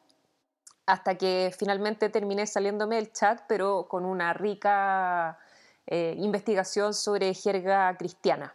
hasta 0.85 1.15
que 1.17 1.53
finalmente 1.57 2.09
terminé 2.09 2.45
saliéndome 2.45 2.95
del 2.95 3.11
chat, 3.11 3.41
pero 3.47 3.87
con 3.87 4.05
una 4.05 4.33
rica 4.33 5.37
eh, 5.87 6.15
investigación 6.17 6.93
sobre 6.93 7.33
jerga 7.33 7.95
cristiana. 7.97 8.53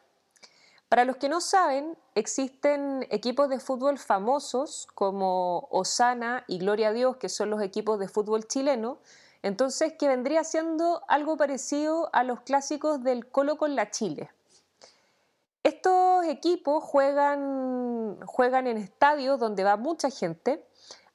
Para 0.89 1.05
los 1.05 1.17
que 1.17 1.29
no 1.29 1.41
saben, 1.41 1.97
existen 2.15 3.07
equipos 3.11 3.49
de 3.49 3.61
fútbol 3.61 3.99
famosos 3.99 4.89
como 4.95 5.69
Osana 5.71 6.45
y 6.47 6.59
Gloria 6.59 6.89
a 6.89 6.93
Dios, 6.93 7.17
que 7.17 7.29
son 7.29 7.51
los 7.51 7.63
equipos 7.63 7.99
de 7.99 8.09
fútbol 8.09 8.47
chileno, 8.47 8.99
entonces 9.43 9.93
que 9.99 10.09
vendría 10.09 10.45
siendo 10.45 11.03
algo 11.09 11.37
parecido 11.37 12.09
a 12.13 12.25
los 12.25 12.41
clásicos 12.41 13.03
del 13.03 13.29
Colo 13.29 13.59
con 13.59 13.77
la 13.77 13.91
Chile. 13.91 14.31
Estos 15.63 16.25
equipos 16.25 16.83
juegan, 16.83 18.19
juegan 18.27 18.67
en 18.67 18.79
estadios 18.79 19.39
donde 19.39 19.65
va 19.65 19.77
mucha 19.77 20.09
gente 20.09 20.65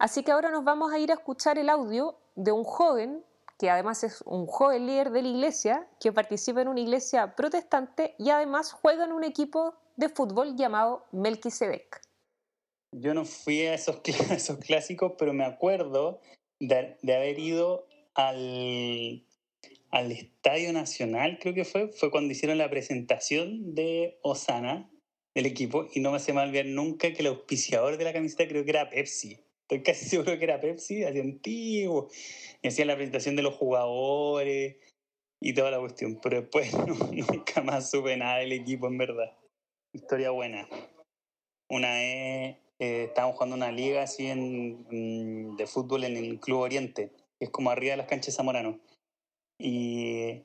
Así 0.04 0.22
que 0.22 0.34
ahora 0.34 0.52
nos 0.52 0.66
vamos 0.66 0.92
a 0.92 1.00
ir 1.00 1.12
a 1.12 1.14
escuchar 1.14 1.58
el 1.58 1.70
audio 1.70 2.18
de 2.36 2.52
un 2.52 2.66
joven, 2.66 3.24
que 3.64 3.70
además 3.70 4.04
es 4.04 4.22
un 4.26 4.46
joven 4.46 4.88
líder 4.88 5.12
de 5.12 5.22
la 5.22 5.30
iglesia, 5.30 5.88
que 5.98 6.12
participa 6.12 6.62
en 6.62 6.68
una 6.68 6.82
iglesia 6.82 7.34
protestante 7.34 8.14
y 8.20 8.30
además 8.30 8.74
juega 8.74 9.06
en 9.06 9.14
un 9.14 9.24
equipo 9.24 9.74
de 9.96 10.10
fútbol 10.10 10.58
llamado 10.58 11.06
Melquisedec. 11.14 12.02
Yo 12.92 13.14
no 13.14 13.24
fui 13.24 13.62
a 13.62 13.76
esos, 13.76 14.02
esos 14.32 14.58
clásicos, 14.58 15.14
pero 15.18 15.32
me 15.32 15.46
acuerdo 15.46 16.20
de, 16.60 16.98
de 17.02 17.16
haber 17.16 17.40
ido 17.40 17.88
al, 18.16 19.26
al 19.92 20.12
Estadio 20.12 20.74
Nacional, 20.74 21.38
creo 21.40 21.54
que 21.54 21.64
fue, 21.64 21.88
fue 21.88 22.12
cuando 22.12 22.34
hicieron 22.34 22.58
la 22.58 22.70
presentación 22.70 23.74
de 23.76 24.20
Osana, 24.24 24.92
del 25.34 25.46
equipo, 25.46 25.88
y 25.94 26.02
no 26.02 26.12
me 26.12 26.18
hace 26.18 26.34
mal 26.34 26.52
ver 26.52 26.66
nunca 26.66 27.14
que 27.14 27.22
el 27.22 27.28
auspiciador 27.28 27.96
de 27.96 28.04
la 28.04 28.12
camiseta 28.12 28.46
creo 28.46 28.66
que 28.66 28.72
era 28.72 28.90
Pepsi. 28.90 29.40
Estoy 29.64 29.84
casi 29.84 30.06
seguro 30.10 30.38
que 30.38 30.44
era 30.44 30.60
Pepsi, 30.60 31.04
así 31.04 31.20
antiguo. 31.20 32.10
Y 32.62 32.68
hacían 32.68 32.88
la 32.88 32.96
presentación 32.96 33.36
de 33.36 33.44
los 33.44 33.56
jugadores 33.56 34.78
y 35.42 35.54
toda 35.54 35.72
la 35.72 35.80
cuestión. 35.80 36.20
Pero 36.22 36.42
después 36.42 36.72
nunca 37.12 37.62
más 37.62 37.90
supe 37.90 38.16
nada 38.18 38.40
del 38.40 38.52
equipo, 38.52 38.88
en 38.88 38.98
verdad. 38.98 39.38
Historia 39.94 40.32
buena. 40.32 40.68
Una 41.70 41.94
vez 41.94 42.58
eh, 42.80 43.06
estábamos 43.06 43.36
jugando 43.36 43.56
una 43.56 43.72
liga 43.72 44.04
así 44.04 44.28
en, 44.28 45.56
de 45.56 45.68
fútbol 45.68 46.04
en 46.04 46.18
el 46.18 46.40
Club 46.40 46.60
Oriente, 46.60 47.12
que 47.40 47.46
es 47.46 47.50
como 47.50 47.70
arriba 47.70 47.92
de 47.92 47.98
las 47.98 48.08
canchas 48.08 48.36
Zamorano. 48.36 48.80
Y, 49.60 50.44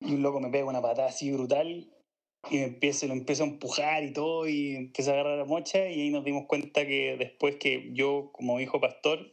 y 0.00 0.14
un 0.14 0.22
loco 0.22 0.40
me 0.40 0.50
pega 0.50 0.64
una 0.64 0.82
patada 0.82 1.08
así 1.08 1.30
brutal 1.30 1.95
y 2.50 2.58
empiezo, 2.58 3.06
lo 3.06 3.14
empiezo 3.14 3.44
a 3.44 3.46
empujar 3.46 4.04
y 4.04 4.12
todo, 4.12 4.48
y 4.48 4.76
empecé 4.76 5.10
a 5.10 5.14
agarrar 5.14 5.38
la 5.38 5.44
mocha, 5.44 5.88
y 5.88 6.00
ahí 6.00 6.10
nos 6.10 6.24
dimos 6.24 6.46
cuenta 6.46 6.86
que 6.86 7.16
después 7.18 7.56
que 7.56 7.90
yo, 7.92 8.30
como 8.32 8.60
hijo 8.60 8.80
pastor, 8.80 9.32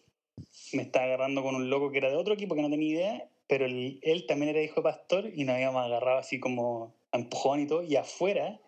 me 0.73 0.83
estaba 0.83 1.05
agarrando 1.05 1.43
con 1.43 1.55
un 1.55 1.69
loco 1.69 1.91
que 1.91 1.99
era 1.99 2.09
de 2.09 2.15
otro 2.15 2.33
equipo 2.33 2.55
que 2.55 2.61
no 2.61 2.69
tenía 2.69 2.89
idea, 2.89 3.29
pero 3.47 3.65
él, 3.65 3.99
él 4.01 4.25
también 4.25 4.49
era 4.49 4.63
hijo 4.63 4.81
de 4.81 4.83
pastor, 4.83 5.31
y 5.33 5.43
nos 5.43 5.55
habíamos 5.55 5.85
agarrado 5.85 6.17
así 6.19 6.39
como 6.39 6.95
a 7.11 7.17
empujón 7.17 7.61
y 7.61 7.67
todo, 7.67 7.83
y 7.83 7.95
afuera, 7.95 8.59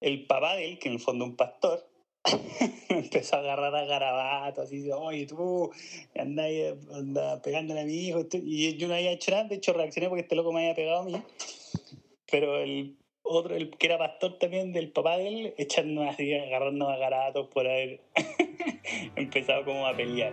el 0.00 0.26
papá 0.26 0.56
de 0.56 0.68
él, 0.68 0.78
que 0.78 0.88
en 0.88 0.94
el 0.94 1.00
fondo 1.00 1.24
un 1.24 1.36
pastor, 1.36 1.88
me 2.90 2.98
empezó 2.98 3.36
a 3.36 3.40
agarrar 3.40 3.74
a 3.74 3.84
garabato, 3.84 4.62
así, 4.62 4.90
oye, 4.92 5.26
tú, 5.26 5.70
andás 6.14 6.50
anda 6.92 7.42
pegándole 7.42 7.80
a 7.80 7.84
mi 7.84 7.94
hijo, 7.94 8.26
y 8.32 8.76
yo 8.76 8.88
no 8.88 8.94
había 8.94 9.12
hecho 9.12 9.30
nada, 9.30 9.44
de 9.44 9.56
hecho 9.56 9.72
reaccioné 9.72 10.08
porque 10.08 10.22
este 10.22 10.36
loco 10.36 10.52
me 10.52 10.60
había 10.60 10.74
pegado 10.74 11.00
a 11.00 11.04
mí, 11.04 11.14
pero 12.30 12.60
el 12.60 12.96
otro, 13.22 13.54
el 13.54 13.70
que 13.70 13.86
era 13.86 13.98
pastor 13.98 14.38
también 14.38 14.72
del 14.72 14.90
papá 14.90 15.16
de 15.16 15.28
él, 15.28 15.54
echándonos 15.56 16.14
así, 16.14 16.34
agarrándonos 16.34 16.94
a 16.94 16.98
garatos 16.98 17.48
por 17.48 17.66
haber 17.66 18.00
empezado 19.16 19.64
como 19.64 19.86
a 19.86 19.96
pelear. 19.96 20.32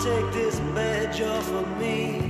Take 0.00 0.32
this 0.32 0.58
badge 0.74 1.20
off 1.20 1.46
of 1.52 1.78
me. 1.78 2.29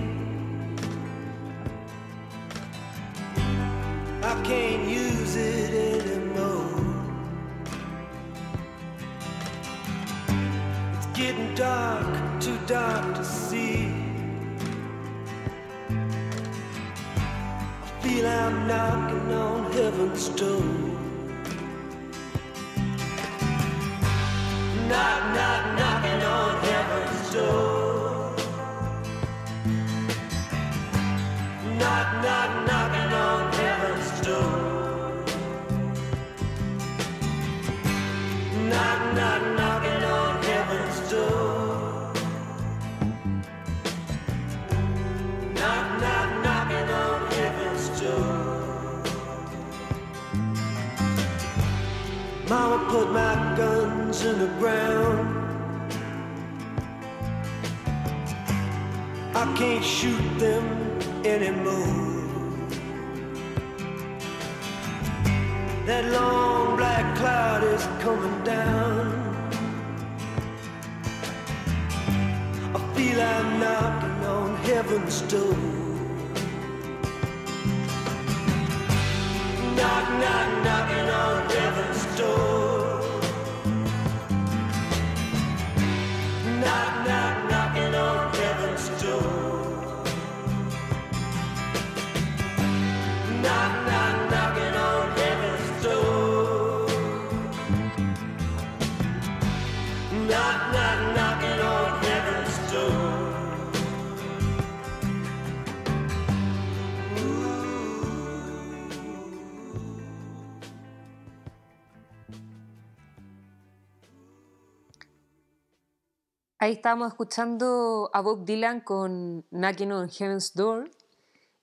Ahí 116.62 116.73
estábamos 116.73 117.09
escuchando 117.09 118.11
a 118.12 118.20
Bob 118.20 118.44
Dylan 118.44 118.83
con 118.83 119.46
Knocking 119.51 119.92
on 119.92 120.11
Heaven's 120.11 120.53
Door. 120.53 120.90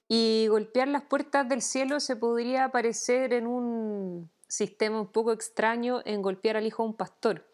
Y 0.07 0.47
golpear 0.49 0.87
las 0.87 1.03
puertas 1.03 1.47
del 1.47 1.61
cielo 1.61 1.99
se 1.99 2.15
podría 2.15 2.69
parecer 2.69 3.31
en 3.31 3.45
un 3.45 4.31
sistema 4.47 4.99
un 4.99 5.11
poco 5.11 5.33
extraño 5.33 6.01
en 6.03 6.23
golpear 6.23 6.57
al 6.57 6.65
hijo 6.65 6.81
de 6.81 6.89
un 6.89 6.95
pastor, 6.95 7.45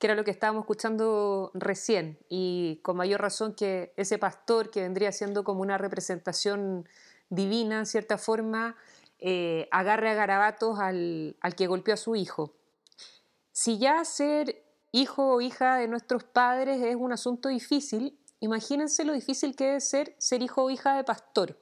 que 0.00 0.08
era 0.08 0.16
lo 0.16 0.24
que 0.24 0.32
estábamos 0.32 0.62
escuchando 0.62 1.52
recién. 1.54 2.18
Y 2.28 2.80
con 2.82 2.96
mayor 2.96 3.20
razón 3.20 3.54
que 3.54 3.92
ese 3.96 4.18
pastor, 4.18 4.72
que 4.72 4.82
vendría 4.82 5.12
siendo 5.12 5.44
como 5.44 5.60
una 5.60 5.78
representación 5.78 6.88
divina, 7.28 7.78
en 7.78 7.86
cierta 7.86 8.18
forma, 8.18 8.74
eh, 9.20 9.68
agarre 9.70 10.10
a 10.10 10.14
garabatos 10.14 10.80
al, 10.80 11.36
al 11.40 11.54
que 11.54 11.68
golpeó 11.68 11.94
a 11.94 11.96
su 11.96 12.16
hijo. 12.16 12.52
Si 13.52 13.78
ya 13.78 14.04
ser 14.04 14.64
hijo 14.92 15.34
o 15.34 15.40
hija 15.40 15.76
de 15.76 15.88
nuestros 15.88 16.24
padres 16.24 16.82
es 16.82 16.96
un 16.96 17.12
asunto 17.12 17.48
difícil, 17.48 18.18
imagínense 18.40 19.04
lo 19.04 19.12
difícil 19.12 19.54
que 19.54 19.64
debe 19.64 19.80
ser 19.80 20.14
ser 20.18 20.42
hijo 20.42 20.64
o 20.64 20.70
hija 20.70 20.96
de 20.96 21.04
pastor. 21.04 21.58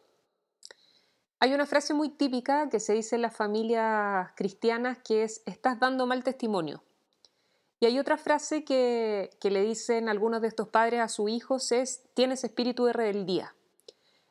Hay 1.41 1.55
una 1.55 1.67
frase 1.67 1.95
muy 1.95 2.09
típica 2.09 2.69
que 2.69 2.81
se 2.81 2.95
dice 2.95 3.17
en 3.17 3.23
las 3.23 3.37
familias 3.37 4.31
cristianas 4.35 4.99
que 5.05 5.23
es 5.23 5.43
estás 5.47 5.79
dando 5.79 6.07
mal 6.07 6.25
testimonio. 6.25 6.83
Y 7.81 7.87
hay 7.87 8.01
otra 8.01 8.19
frase 8.19 8.65
que, 8.65 9.31
que 9.41 9.53
le 9.53 9.63
dicen 9.63 10.09
algunos 10.09 10.43
de 10.43 10.49
estos 10.49 10.69
padres 10.69 11.01
a 11.01 11.09
sus 11.09 11.31
hijos 11.31 11.71
es 11.71 12.03
tienes 12.15 12.43
espíritu 12.43 12.87
de 12.87 12.93
rebeldía. 12.93 13.55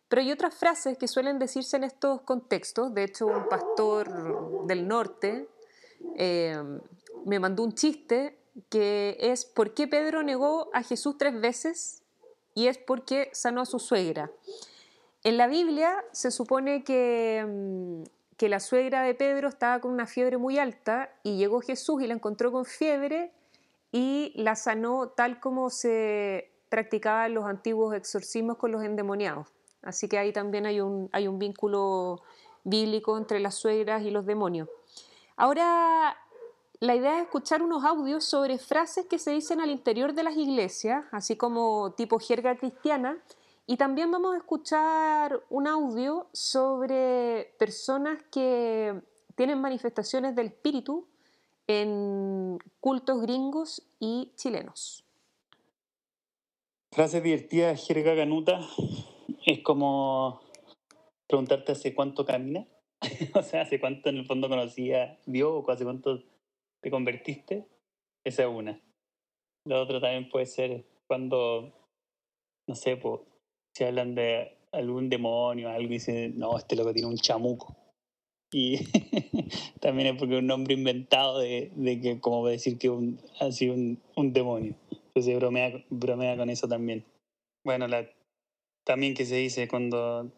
Pero 0.10 0.22
hay 0.22 0.32
otras 0.32 0.54
frases 0.56 0.98
que 0.98 1.08
suelen 1.08 1.40
decirse 1.40 1.78
en 1.78 1.86
estos 1.86 2.22
contextos. 2.22 2.94
De 2.94 3.04
hecho, 3.04 3.28
un 3.28 3.48
pastor 3.48 4.66
del 4.66 4.88
norte 4.88 5.50
eh, 6.16 6.62
me 7.26 7.40
mandó 7.40 7.64
un 7.64 7.74
chiste 7.74 8.38
que 8.70 9.17
es 9.20 9.46
¿por 9.46 9.74
qué 9.74 9.88
Pedro 9.88 10.24
negó 10.24 10.70
a 10.74 10.84
Jesús 10.84 11.17
tres 11.17 11.39
veces? 11.39 12.04
Y 12.54 12.67
es 12.67 12.78
porque 12.78 13.30
sanó 13.34 13.62
a 13.62 13.65
su 13.65 13.80
suegra. 13.80 14.32
En 15.24 15.38
la 15.38 15.48
Biblia 15.48 16.04
se 16.12 16.32
supone 16.32 16.84
que, 16.84 17.46
mm, 17.48 18.04
que 18.38 18.50
la 18.50 18.60
suegra 18.60 19.02
de 19.04 19.13
Pedro 19.13 19.48
estaba 19.48 19.80
con 19.82 19.91
una 19.91 20.08
fiebre 20.08 20.38
muy 20.38 20.58
alta 20.58 21.12
y 21.24 21.38
llegó 21.38 21.62
Jesús 21.62 22.02
y 22.02 22.08
la 22.08 22.13
encontró 22.13 22.52
con 22.52 22.65
fiebre 22.65 23.32
y 23.91 24.34
la 24.36 24.56
sanó 24.56 25.10
tal 25.10 25.39
como 25.39 25.70
se 25.70 26.52
practicaban 26.70 27.34
los 27.34 27.46
antiguos 27.46 27.96
exorcismos 27.96 28.58
con 28.58 28.72
los 28.72 28.84
endemoniados. 28.84 29.48
Así 29.82 30.08
que 30.08 30.17
ahí 30.17 30.34
también 30.34 30.65
hay 30.65 30.82
un, 30.82 31.10
hay 31.13 31.28
un 31.28 31.39
vínculo 31.39 32.22
bíblico 32.63 33.17
entre 33.17 33.39
las 33.39 33.56
suegras 33.56 34.04
y 34.04 34.12
los 34.12 34.26
demonios. 34.26 34.67
Ahora, 35.38 36.17
la 36.80 36.96
idea 36.96 37.18
es 37.18 37.24
escuchar 37.24 37.63
unos 37.63 37.84
audios 37.84 38.24
sobre 38.24 38.60
frases 38.60 39.06
que 39.08 39.18
se 39.18 39.32
dicen 39.32 39.62
al 39.62 39.72
interior 39.72 40.13
de 40.13 40.24
las 40.24 40.38
iglesias, 40.38 41.06
así 41.12 41.36
como 41.36 41.94
tipo 41.94 42.20
jerga 42.20 42.56
cristiana, 42.56 43.18
y 43.66 43.78
también 43.78 44.12
vamos 44.12 44.36
a 44.36 44.38
escuchar 44.38 45.42
un 45.50 45.68
audio 45.68 46.28
sobre 46.32 47.54
personas 47.58 48.22
que 48.32 49.02
tienen 49.36 49.60
manifestaciones 49.60 50.36
del 50.36 50.48
espíritu 50.48 51.08
en 51.66 52.60
cultos 52.80 53.22
gringos 53.22 53.84
y 54.00 54.32
chilenos. 54.36 55.04
Frase 56.92 57.22
divertida, 57.22 57.76
jerga 57.76 58.16
canuta, 58.16 58.62
es 59.46 59.60
como 59.63 60.42
preguntarte 61.28 61.74
hace 61.74 61.94
cuánto 61.94 62.26
camina, 62.26 62.66
o 63.34 63.42
sea, 63.42 63.63
hace 63.63 63.80
cuánto 63.80 64.10
en 64.10 64.18
el 64.18 64.26
fondo 64.26 64.48
conocía 64.48 65.20
Dios 65.26 65.63
o 65.66 65.72
hace 65.72 65.84
cuánto 65.84 66.24
te 66.82 66.92
convertiste. 66.92 67.68
Esa 68.24 68.44
es 68.44 68.50
una. 68.50 68.82
Lo 69.66 69.82
otro 69.82 70.00
también 70.00 70.30
puede 70.30 70.46
ser 70.46 70.86
cuando, 71.08 71.74
no 72.68 72.76
sé, 72.76 72.98
po, 72.98 73.26
si 73.74 73.84
hablan 73.84 74.16
de 74.16 74.58
algún 74.72 75.10
demonio, 75.10 75.70
algo 75.70 75.84
y 75.84 75.96
dicen, 75.96 76.38
no, 76.38 76.58
este 76.58 76.76
loco 76.76 76.94
tiene 76.94 77.10
un 77.10 77.18
chamuco. 77.18 77.76
Y 78.52 78.78
también 79.82 80.16
es 80.16 80.20
porque 80.20 80.38
un 80.38 80.48
nombre 80.48 80.74
inventado 80.74 81.40
de, 81.40 81.72
de 81.76 82.00
que, 82.00 82.20
como 82.20 82.48
decir 82.48 82.78
que 82.78 82.90
un, 82.90 83.20
ha 83.40 83.52
sido 83.52 83.74
un, 83.74 84.02
un 84.16 84.34
demonio. 84.34 84.76
Entonces 84.92 85.36
bromea, 85.36 85.84
bromea 85.90 86.38
con 86.38 86.50
eso 86.50 86.68
también. 86.68 87.06
Bueno, 87.66 87.88
la, 87.88 88.10
también 88.86 89.13
que 89.13 89.26
se 89.26 89.36
dice 89.36 89.68
cuando 89.68 90.32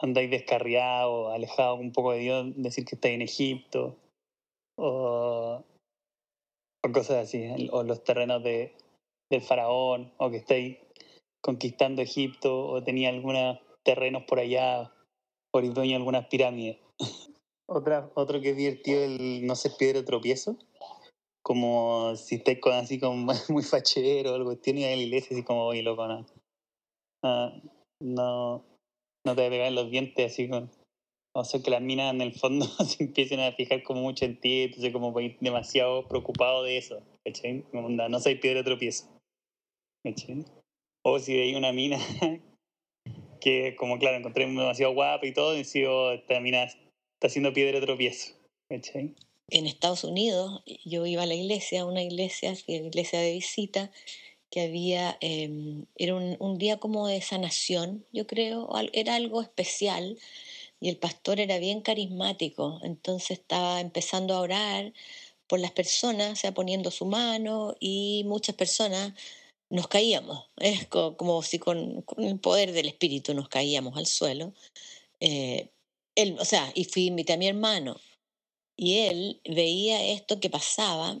andáis 0.00 0.30
descarriados, 0.30 1.32
alejados 1.32 1.78
un 1.80 1.92
poco 1.92 2.12
de 2.12 2.18
Dios, 2.18 2.46
decir 2.56 2.84
que 2.84 2.96
estáis 2.96 3.14
en 3.14 3.22
Egipto, 3.22 3.96
o, 4.76 5.64
o 6.84 6.92
cosas 6.92 7.28
así, 7.28 7.68
o 7.72 7.82
los 7.82 8.04
terrenos 8.04 8.42
de, 8.42 8.76
del 9.30 9.42
faraón, 9.42 10.12
o 10.18 10.30
que 10.30 10.38
estáis 10.38 10.78
conquistando 11.42 12.02
Egipto, 12.02 12.68
o 12.68 12.82
tenía 12.82 13.08
algunos 13.08 13.58
terrenos 13.84 14.24
por 14.24 14.38
allá, 14.38 14.92
por 15.52 15.64
el 15.64 15.74
dueño 15.74 15.92
de 15.92 15.96
algunas 15.96 16.26
pirámides. 16.26 16.78
Otra, 17.68 18.08
otro 18.14 18.40
que 18.40 18.50
es 18.50 18.56
divertido, 18.56 19.02
el 19.02 19.44
no 19.44 19.56
ser 19.56 19.72
piedra 19.76 20.04
tropiezo, 20.04 20.56
como 21.42 22.14
si 22.14 22.36
estáis 22.36 22.60
así 22.72 23.00
como 23.00 23.32
muy 23.48 23.64
fachero 23.64 24.30
o 24.30 24.34
algo, 24.36 24.56
tiene 24.56 24.92
en 24.92 25.00
la 25.00 25.04
iglesia 25.04 25.36
así 25.36 25.42
como, 25.42 25.64
oye, 25.64 25.82
loco, 25.82 26.06
no, 26.06 26.24
no, 28.00 28.64
te 29.24 29.34
pegar 29.34 29.66
en 29.66 29.74
los 29.74 29.90
dientes 29.90 30.32
así 30.32 30.48
con... 30.48 30.70
O 31.38 31.44
sea, 31.44 31.60
que 31.60 31.70
las 31.70 31.82
minas 31.82 32.14
en 32.14 32.22
el 32.22 32.32
fondo 32.32 32.64
se 32.86 33.04
empiecen 33.04 33.40
a 33.40 33.52
fijar 33.52 33.82
como 33.82 34.00
mucho 34.00 34.24
en 34.24 34.40
ti, 34.40 34.62
entonces 34.62 34.90
como 34.90 35.12
demasiado 35.40 36.08
preocupado 36.08 36.62
de 36.62 36.78
eso, 36.78 37.02
¿cachai? 37.24 37.62
Onda, 37.74 38.08
no 38.08 38.20
soy 38.20 38.36
piedra 38.36 38.64
tropiezo, 38.64 39.04
¿cachai? 40.02 40.46
O 41.04 41.18
si 41.18 41.36
veis 41.36 41.54
una 41.54 41.72
mina 41.72 41.98
que, 43.40 43.76
como 43.76 43.98
claro, 43.98 44.16
encontré 44.16 44.46
demasiado 44.46 44.94
guapa 44.94 45.26
y 45.26 45.34
todo, 45.34 45.54
y 45.58 45.60
esta 45.60 46.40
mina 46.40 46.64
está 46.64 47.26
haciendo 47.26 47.52
piedra 47.52 47.82
tropiezo, 47.82 48.34
¿cachai? 48.70 49.14
en 49.48 49.66
Estados 49.66 50.04
Unidos, 50.04 50.62
yo 50.84 51.06
iba 51.06 51.22
a 51.22 51.26
la 51.26 51.34
iglesia, 51.34 51.84
una 51.84 52.02
iglesia, 52.02 52.56
iglesia 52.66 53.20
de 53.20 53.32
visita, 53.32 53.92
que 54.50 54.62
había, 54.62 55.18
eh, 55.20 55.84
era 55.96 56.14
un, 56.14 56.36
un 56.40 56.58
día 56.58 56.78
como 56.78 57.06
de 57.06 57.20
sanación, 57.20 58.04
yo 58.12 58.26
creo, 58.26 58.68
era 58.92 59.14
algo 59.14 59.42
especial, 59.42 60.18
y 60.86 60.88
el 60.88 60.98
pastor 60.98 61.40
era 61.40 61.58
bien 61.58 61.80
carismático, 61.80 62.78
entonces 62.84 63.40
estaba 63.40 63.80
empezando 63.80 64.34
a 64.34 64.40
orar 64.40 64.92
por 65.48 65.58
las 65.58 65.72
personas, 65.72 66.34
o 66.34 66.36
sea, 66.36 66.54
poniendo 66.54 66.92
su 66.92 67.06
mano 67.06 67.74
y 67.80 68.22
muchas 68.24 68.54
personas 68.54 69.12
nos 69.68 69.88
caíamos, 69.88 70.44
es 70.58 70.86
como 70.86 71.42
si 71.42 71.58
con, 71.58 72.04
el 72.18 72.38
poder 72.38 72.70
del 72.70 72.86
espíritu 72.86 73.34
nos 73.34 73.48
caíamos 73.48 73.96
al 73.96 74.06
suelo. 74.06 74.54
Eh, 75.18 75.72
él, 76.14 76.36
o 76.38 76.44
sea, 76.44 76.70
y 76.76 76.84
fui, 76.84 77.06
invité 77.06 77.32
a 77.32 77.36
mi 77.36 77.48
hermano. 77.48 77.96
Y 78.76 78.98
él 78.98 79.40
veía 79.44 80.04
esto 80.04 80.38
que 80.38 80.50
pasaba 80.50 81.18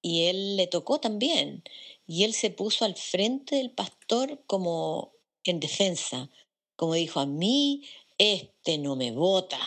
y 0.00 0.22
él 0.28 0.56
le 0.56 0.68
tocó 0.68 1.00
también. 1.00 1.64
Y 2.06 2.24
él 2.24 2.32
se 2.32 2.48
puso 2.48 2.86
al 2.86 2.96
frente 2.96 3.56
del 3.56 3.72
pastor 3.72 4.42
como 4.46 5.12
en 5.44 5.60
defensa, 5.60 6.30
como 6.76 6.94
dijo, 6.94 7.20
a 7.20 7.26
mí 7.26 7.84
este 8.18 8.78
no 8.78 8.96
me 8.96 9.12
vota. 9.12 9.58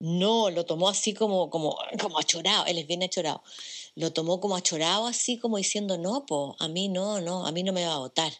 No, 0.00 0.50
lo 0.50 0.66
tomó 0.66 0.88
así 0.88 1.14
como, 1.14 1.50
como, 1.50 1.78
como 2.00 2.18
achorado, 2.18 2.66
él 2.66 2.78
es 2.78 2.86
bien 2.86 3.02
achorado. 3.02 3.42
Lo 3.94 4.12
tomó 4.12 4.40
como 4.40 4.56
achorado, 4.56 5.06
así 5.06 5.38
como 5.38 5.56
diciendo, 5.56 5.96
no, 5.98 6.26
po, 6.26 6.56
a 6.58 6.68
mí 6.68 6.88
no, 6.88 7.20
no, 7.20 7.46
a 7.46 7.52
mí 7.52 7.62
no 7.62 7.72
me 7.72 7.86
va 7.86 7.94
a 7.94 7.98
votar. 7.98 8.32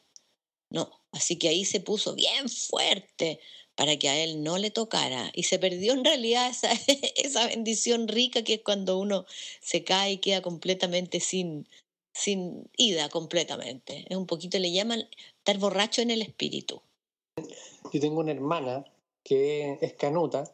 No, 0.70 0.90
así 1.12 1.36
que 1.38 1.48
ahí 1.48 1.64
se 1.64 1.80
puso 1.80 2.14
bien 2.14 2.48
fuerte 2.48 3.40
para 3.76 3.96
que 3.96 4.08
a 4.08 4.22
él 4.22 4.42
no 4.42 4.58
le 4.58 4.70
tocara. 4.70 5.30
Y 5.34 5.44
se 5.44 5.58
perdió 5.58 5.92
en 5.92 6.04
realidad 6.04 6.50
esa, 6.50 6.70
esa 7.16 7.46
bendición 7.46 8.08
rica 8.08 8.42
que 8.42 8.54
es 8.54 8.62
cuando 8.62 8.98
uno 8.98 9.26
se 9.60 9.84
cae 9.84 10.12
y 10.12 10.18
queda 10.18 10.42
completamente 10.42 11.20
sin, 11.20 11.68
sin 12.12 12.68
ida 12.76 13.08
completamente. 13.08 14.06
Es 14.08 14.16
un 14.16 14.26
poquito, 14.26 14.58
le 14.58 14.72
llaman 14.72 15.08
estar 15.38 15.58
borracho 15.58 16.02
en 16.02 16.10
el 16.10 16.22
espíritu. 16.22 16.82
Yo 17.92 18.00
tengo 18.00 18.20
una 18.20 18.32
hermana 18.32 18.84
que 19.24 19.78
es 19.80 19.94
canuta. 19.94 20.44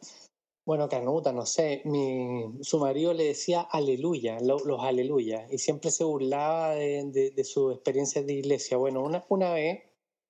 Bueno, 0.65 0.87
canuta, 0.87 1.33
no 1.33 1.45
sé. 1.45 1.81
Mi, 1.85 2.45
su 2.61 2.77
marido 2.79 3.13
le 3.13 3.25
decía 3.25 3.61
aleluya, 3.61 4.39
los, 4.39 4.63
aleluya, 4.79 5.47
y 5.51 5.57
siempre 5.57 5.91
se 5.91 6.03
burlaba 6.03 6.75
de, 6.75 7.03
de, 7.05 7.31
de 7.31 7.43
sus 7.43 7.73
experiencias 7.73 8.25
de 8.25 8.33
iglesia. 8.33 8.77
Bueno, 8.77 9.03
una, 9.03 9.25
una 9.29 9.53
vez, 9.53 9.83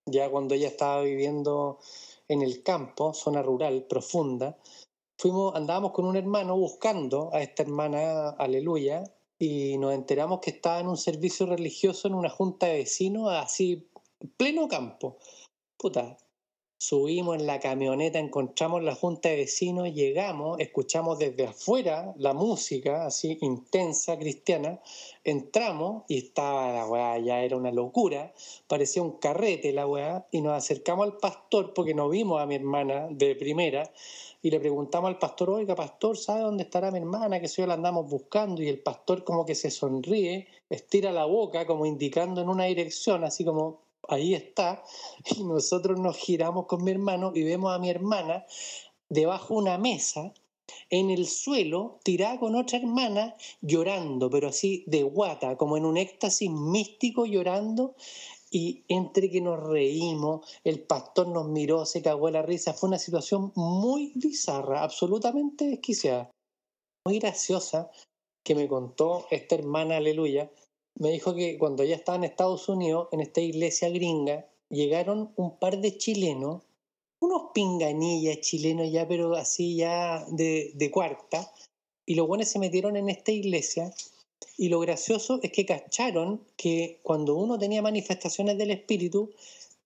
ya 0.05 0.29
cuando 0.29 0.55
ella 0.55 0.67
estaba 0.67 1.01
viviendo 1.01 1.79
en 2.27 2.41
el 2.41 2.63
campo, 2.63 3.13
zona 3.13 3.41
rural, 3.41 3.85
profunda, 3.87 4.57
fuimos, 5.19 5.53
andábamos 5.53 5.91
con 5.91 6.05
un 6.05 6.15
hermano 6.15 6.57
buscando 6.57 7.29
a 7.33 7.41
esta 7.41 7.63
hermana 7.63 8.29
aleluya 8.29 9.03
y 9.37 9.77
nos 9.77 9.93
enteramos 9.93 10.39
que 10.39 10.51
estaba 10.51 10.79
en 10.79 10.87
un 10.87 10.97
servicio 10.97 11.45
religioso 11.45 12.07
en 12.07 12.15
una 12.15 12.29
junta 12.29 12.67
de 12.67 12.77
vecinos, 12.77 13.29
así, 13.31 13.89
pleno 14.37 14.67
campo. 14.67 15.17
Puta, 15.77 16.17
subimos 16.81 17.35
en 17.35 17.45
la 17.45 17.59
camioneta, 17.59 18.17
encontramos 18.17 18.81
la 18.81 18.95
junta 18.95 19.29
de 19.29 19.35
vecinos, 19.35 19.93
llegamos, 19.93 20.59
escuchamos 20.59 21.19
desde 21.19 21.45
afuera 21.45 22.11
la 22.17 22.33
música, 22.33 23.05
así 23.05 23.37
intensa, 23.41 24.17
cristiana, 24.17 24.81
entramos 25.23 26.05
y 26.07 26.17
estaba 26.17 26.73
la 26.73 26.87
weá, 26.87 27.19
ya 27.19 27.43
era 27.43 27.55
una 27.55 27.71
locura, 27.71 28.33
parecía 28.67 29.03
un 29.03 29.19
carrete 29.19 29.73
la 29.73 29.85
weá, 29.85 30.25
y 30.31 30.41
nos 30.41 30.53
acercamos 30.53 31.05
al 31.05 31.17
pastor 31.17 31.75
porque 31.75 31.93
no 31.93 32.09
vimos 32.09 32.41
a 32.41 32.47
mi 32.47 32.55
hermana 32.55 33.09
de 33.11 33.35
primera 33.35 33.83
y 34.41 34.49
le 34.49 34.59
preguntamos 34.59 35.09
al 35.09 35.19
pastor, 35.19 35.51
oiga, 35.51 35.75
pastor, 35.75 36.17
¿sabe 36.17 36.41
dónde 36.41 36.63
estará 36.63 36.89
mi 36.89 36.97
hermana? 36.97 37.39
Que 37.39 37.47
si 37.47 37.61
yo 37.61 37.67
la 37.67 37.75
andamos 37.75 38.09
buscando. 38.09 38.63
Y 38.63 38.69
el 38.69 38.79
pastor 38.79 39.23
como 39.23 39.45
que 39.45 39.53
se 39.53 39.69
sonríe, 39.69 40.47
estira 40.67 41.11
la 41.11 41.25
boca 41.25 41.67
como 41.67 41.85
indicando 41.85 42.41
en 42.41 42.49
una 42.49 42.63
dirección, 42.63 43.23
así 43.23 43.45
como, 43.45 43.81
ahí 44.13 44.33
está. 44.33 44.83
Y 45.37 45.43
nosotros 45.43 45.99
nos 45.99 46.17
giramos 46.17 46.65
con 46.65 46.83
mi 46.83 46.91
hermano 46.91 47.31
y 47.33 47.43
vemos 47.43 47.73
a 47.73 47.79
mi 47.79 47.89
hermana 47.89 48.45
debajo 49.09 49.55
de 49.55 49.59
una 49.61 49.77
mesa, 49.77 50.33
en 50.89 51.09
el 51.09 51.27
suelo, 51.27 51.99
tirada 52.03 52.39
con 52.39 52.55
otra 52.55 52.77
hermana, 52.77 53.35
llorando, 53.61 54.29
pero 54.29 54.47
así 54.47 54.83
de 54.87 55.03
guata, 55.03 55.57
como 55.57 55.75
en 55.77 55.85
un 55.85 55.97
éxtasis 55.97 56.49
místico 56.49 57.25
llorando 57.25 57.95
y 58.49 58.83
entre 58.89 59.29
que 59.29 59.41
nos 59.41 59.61
reímos, 59.61 60.45
el 60.63 60.81
pastor 60.81 61.27
nos 61.27 61.47
miró, 61.47 61.85
se 61.85 62.01
cagó 62.01 62.29
la 62.29 62.41
risa, 62.41 62.73
fue 62.73 62.89
una 62.89 62.99
situación 62.99 63.51
muy 63.55 64.11
bizarra, 64.15 64.83
absolutamente 64.83 65.65
desquiciada. 65.65 66.29
Muy 67.05 67.19
graciosa 67.19 67.89
que 68.43 68.55
me 68.55 68.67
contó 68.67 69.25
esta 69.31 69.55
hermana, 69.55 69.97
aleluya, 69.97 70.51
me 70.95 71.11
dijo 71.11 71.33
que 71.35 71.57
cuando 71.57 71.83
ella 71.83 71.95
estaba 71.95 72.17
en 72.17 72.23
Estados 72.25 72.69
Unidos, 72.69 73.07
en 73.11 73.21
esta 73.21 73.41
iglesia 73.41 73.89
gringa, 73.89 74.45
llegaron 74.69 75.31
un 75.35 75.57
par 75.57 75.79
de 75.79 75.97
chilenos, 75.97 76.63
unos 77.19 77.51
pinganillas 77.53 78.39
chilenos 78.41 78.91
ya, 78.91 79.07
pero 79.07 79.35
así 79.35 79.75
ya 79.75 80.25
de, 80.29 80.71
de 80.75 80.91
cuarta, 80.91 81.51
y 82.05 82.15
los 82.15 82.27
buenos 82.27 82.47
se 82.47 82.59
metieron 82.59 82.97
en 82.97 83.09
esta 83.09 83.31
iglesia 83.31 83.93
y 84.57 84.69
lo 84.69 84.79
gracioso 84.79 85.39
es 85.41 85.51
que 85.51 85.65
cacharon 85.65 86.41
que 86.55 86.99
cuando 87.03 87.35
uno 87.35 87.57
tenía 87.57 87.81
manifestaciones 87.81 88.57
del 88.57 88.71
espíritu, 88.71 89.31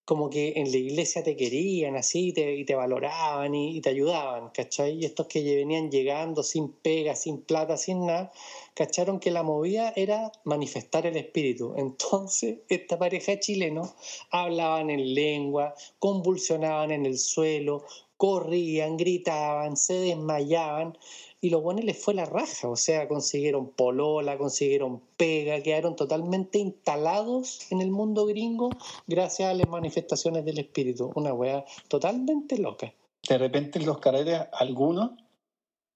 como 0.06 0.30
que 0.30 0.54
en 0.56 0.72
la 0.72 0.78
iglesia 0.78 1.24
te 1.24 1.36
querían 1.36 1.96
así 1.96 2.32
te, 2.32 2.56
y 2.56 2.63
te 2.63 2.76
valoraban 2.76 3.56
y, 3.56 3.82
te 3.82 3.89
ayudaban, 3.89 4.50
¿cachai? 4.50 5.00
Y 5.00 5.06
estos 5.06 5.26
que 5.26 5.44
venían 5.56 5.89
llegando 5.89 6.44
sin 6.44 6.72
pega, 6.72 7.15
sin 7.15 7.41
plata, 7.41 7.76
sin 7.76 8.06
nada, 8.06 8.32
cacharon 8.76 9.20
que 9.20 9.32
la 9.32 9.41
movida 9.41 9.91
era 9.96 10.32
manifestar 10.44 11.08
el 11.08 11.18
espíritu. 11.18 11.74
Entonces, 11.78 12.60
esta 12.70 13.00
pareja 13.00 13.34
de 13.34 13.39
chilenos 13.39 13.96
hablaban 14.30 14.91
en 14.91 15.15
lengua, 15.15 15.74
convulsionaban 15.98 16.91
en 16.91 17.08
el 17.08 17.18
suelo, 17.18 17.84
corrían, 18.18 18.98
gritaban, 18.98 19.76
se 19.76 19.96
desmayaban 19.96 20.98
y 21.45 21.51
los 21.51 21.62
buenos 21.62 21.86
les 21.86 22.03
fue 22.03 22.15
la 22.15 22.25
raja, 22.25 22.67
o 22.67 22.75
sea, 22.75 23.08
consiguieron 23.08 23.69
polola, 23.69 24.36
consiguieron 24.36 24.99
pega, 25.15 25.62
quedaron 25.62 25.95
totalmente 25.95 26.58
instalados 26.58 27.71
en 27.71 27.81
el 27.81 27.91
mundo 27.91 28.25
gringo 28.25 28.71
gracias 29.05 29.51
a 29.51 29.53
las 29.53 29.69
manifestaciones 29.69 30.43
del 30.43 30.58
espíritu. 30.58 31.12
Una 31.13 31.36
wea 31.36 31.63
totalmente 31.88 32.58
loca. 32.58 32.91
De 33.29 33.38
repente 33.38 33.77
en 33.77 33.86
los 33.86 33.99
carretes, 33.99 34.41
algunos, 34.53 35.12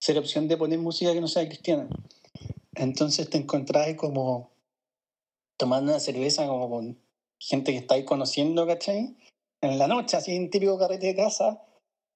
la 0.07 0.19
opción 0.19 0.47
de 0.47 0.55
poner 0.55 0.77
música 0.77 1.13
que 1.13 1.21
no 1.21 1.27
sea 1.27 1.47
cristiana. 1.47 1.89
Entonces 2.75 3.27
te 3.27 3.39
encontrás 3.39 3.95
como 3.95 4.51
tomando 5.57 5.93
una 5.93 5.99
cerveza 5.99 6.45
como 6.45 6.69
con 6.69 6.99
gente 7.39 7.71
que 7.71 7.79
estáis 7.79 8.05
conociendo, 8.05 8.67
¿cachai? 8.67 9.17
En 9.61 9.79
la 9.79 9.87
noche, 9.87 10.15
así 10.15 10.35
en 10.35 10.51
típico 10.51 10.77
carrete 10.77 11.07
de 11.07 11.15
casa, 11.15 11.63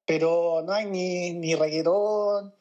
pero 0.06 0.62
no 0.64 0.72
hay 0.72 0.86
ni, 0.86 1.34
ni 1.34 1.56
reggaetón, 1.56 2.54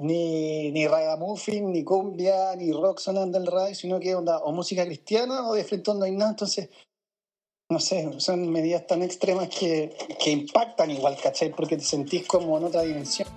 ni, 0.00 0.70
ni 0.72 0.88
ragamuffin, 0.88 1.72
ni 1.72 1.84
cumbia, 1.84 2.56
ni 2.56 2.72
rock 2.72 2.98
sonando 2.98 3.38
el 3.38 3.46
radio, 3.46 3.74
sino 3.74 4.00
que 4.00 4.14
onda 4.14 4.38
o 4.38 4.52
música 4.52 4.84
cristiana 4.84 5.46
o 5.46 5.54
de 5.54 5.64
frente 5.64 5.92
no 5.94 6.04
hay 6.04 6.12
nada. 6.12 6.30
Entonces, 6.30 6.70
no 7.68 7.78
sé, 7.78 8.18
son 8.18 8.50
medidas 8.50 8.86
tan 8.86 9.02
extremas 9.02 9.48
que, 9.48 9.94
que 10.18 10.30
impactan 10.30 10.90
igual, 10.90 11.16
¿cachai? 11.22 11.50
Porque 11.50 11.76
te 11.76 11.84
sentís 11.84 12.26
como 12.26 12.56
en 12.58 12.64
otra 12.64 12.82
dimensión. 12.82 13.28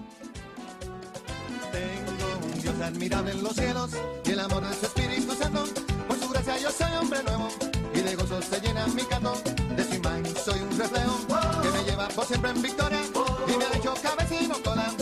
Tengo 1.72 2.54
un 2.54 2.62
Dios 2.62 2.76
admirable 2.82 3.32
en 3.32 3.44
los 3.44 3.54
cielos 3.56 3.92
y 4.26 4.32
el 4.32 4.40
amor 4.40 4.68
de 4.68 4.74
su 4.74 4.86
Espíritu 4.86 5.34
Santo. 5.34 5.66
Por 6.08 6.18
su 6.18 6.30
gracia 6.30 6.58
yo 6.58 6.72
soy 6.72 6.92
hombre 7.00 7.22
nuevo 7.24 7.50
y 7.94 8.00
de 8.00 8.16
gozo 8.16 8.42
se 8.42 8.60
llena 8.62 8.88
mi 8.88 9.04
canto. 9.04 9.34
De 9.76 9.84
su 9.84 9.96
imagen 9.96 10.36
soy 10.38 10.62
un 10.62 10.80
reflejo 10.80 11.18
que 11.62 11.70
me 11.70 11.84
lleva 11.84 12.08
por 12.08 12.26
siempre 12.26 12.52
en 12.52 12.62
victoria 12.62 13.02
y 13.48 13.58
me 13.58 13.66
ha 13.66 13.78
hecho 13.78 13.94
cabecino 14.02 14.56
cola 14.64 14.94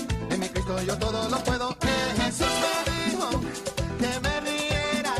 yo 0.80 0.98
todo 0.98 1.30
lo 1.30 1.38
puedo. 1.44 1.76
Jesús 2.18 2.48
me 2.64 2.92
dijo 2.92 3.30
que 4.00 4.20
me 4.22 4.40
riera 4.42 5.16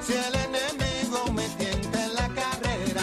si 0.00 0.12
el 0.14 0.34
enemigo 0.34 1.32
me 1.32 1.48
tienta 1.60 2.04
en 2.04 2.14
la 2.14 2.28
carrera. 2.28 3.02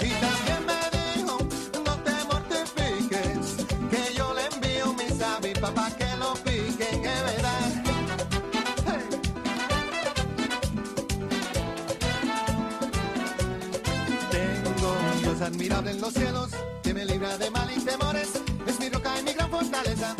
Y 0.00 0.10
también 0.24 0.66
me 0.70 0.80
dijo, 0.98 1.38
no 1.84 1.94
te 2.06 2.24
mortifiques, 2.30 3.66
que 3.90 4.14
yo 4.14 4.34
le 4.34 4.46
envío 4.54 4.92
mi 4.94 5.08
sabi 5.18 5.52
papá 5.54 5.90
que 5.96 6.16
lo 6.16 6.34
piquen, 6.34 7.04
es 7.04 7.22
verdad. 7.22 7.84
Tengo 14.30 14.92
un 14.92 15.20
Dios 15.20 15.40
admirable 15.40 15.90
en 15.92 16.00
los 16.00 16.12
cielos, 16.12 16.50
que 16.82 16.94
me 16.94 17.04
libra 17.04 17.38
de 17.38 17.50
mal 17.50 17.68
y 17.74 17.80
temores, 17.80 18.28
es 18.66 18.78
mi 18.78 18.88
roca 18.88 19.18
y 19.18 19.22
mi 19.22 19.32
gran 19.32 19.50
fortaleza 19.50 20.14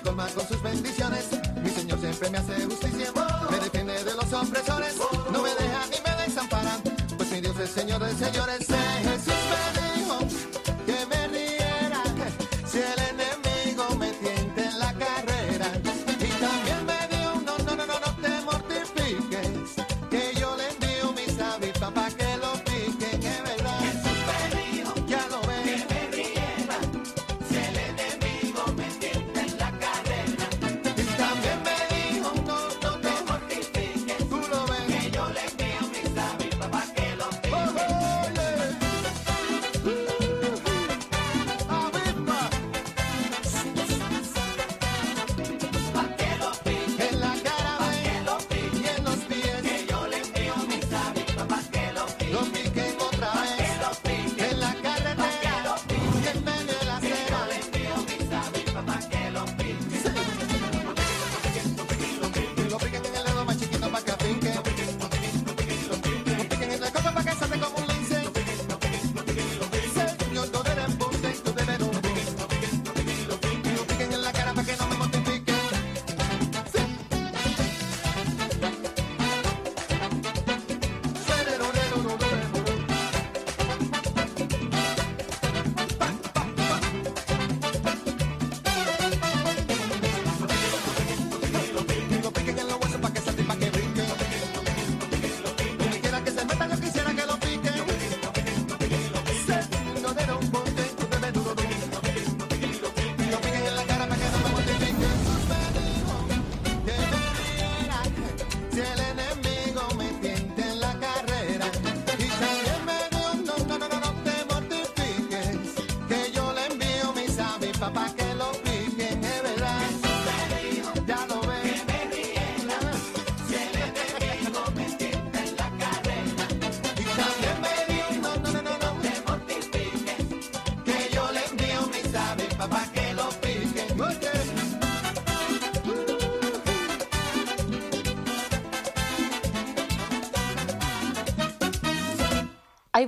con 0.00 0.46
sus 0.46 0.62
bendiciones. 0.62 1.26
Mi 1.62 1.70
Señor 1.70 1.98
siempre 2.00 2.30
me 2.30 2.38
hace 2.38 2.64
justicia, 2.64 3.12
me 3.50 3.58
defiende 3.58 4.04
de 4.04 4.14
los 4.14 4.32
opresores, 4.32 4.94
no 5.32 5.42
me 5.42 5.50
deja 5.50 5.86
ni 5.86 5.96
me 6.04 6.24
desampara, 6.24 6.78
pues 7.16 7.30
mi 7.30 7.40
Dios 7.40 7.58
es 7.58 7.70
Señor 7.70 8.02
de 8.02 8.14
señores. 8.14 8.66
Jesús 9.02 9.17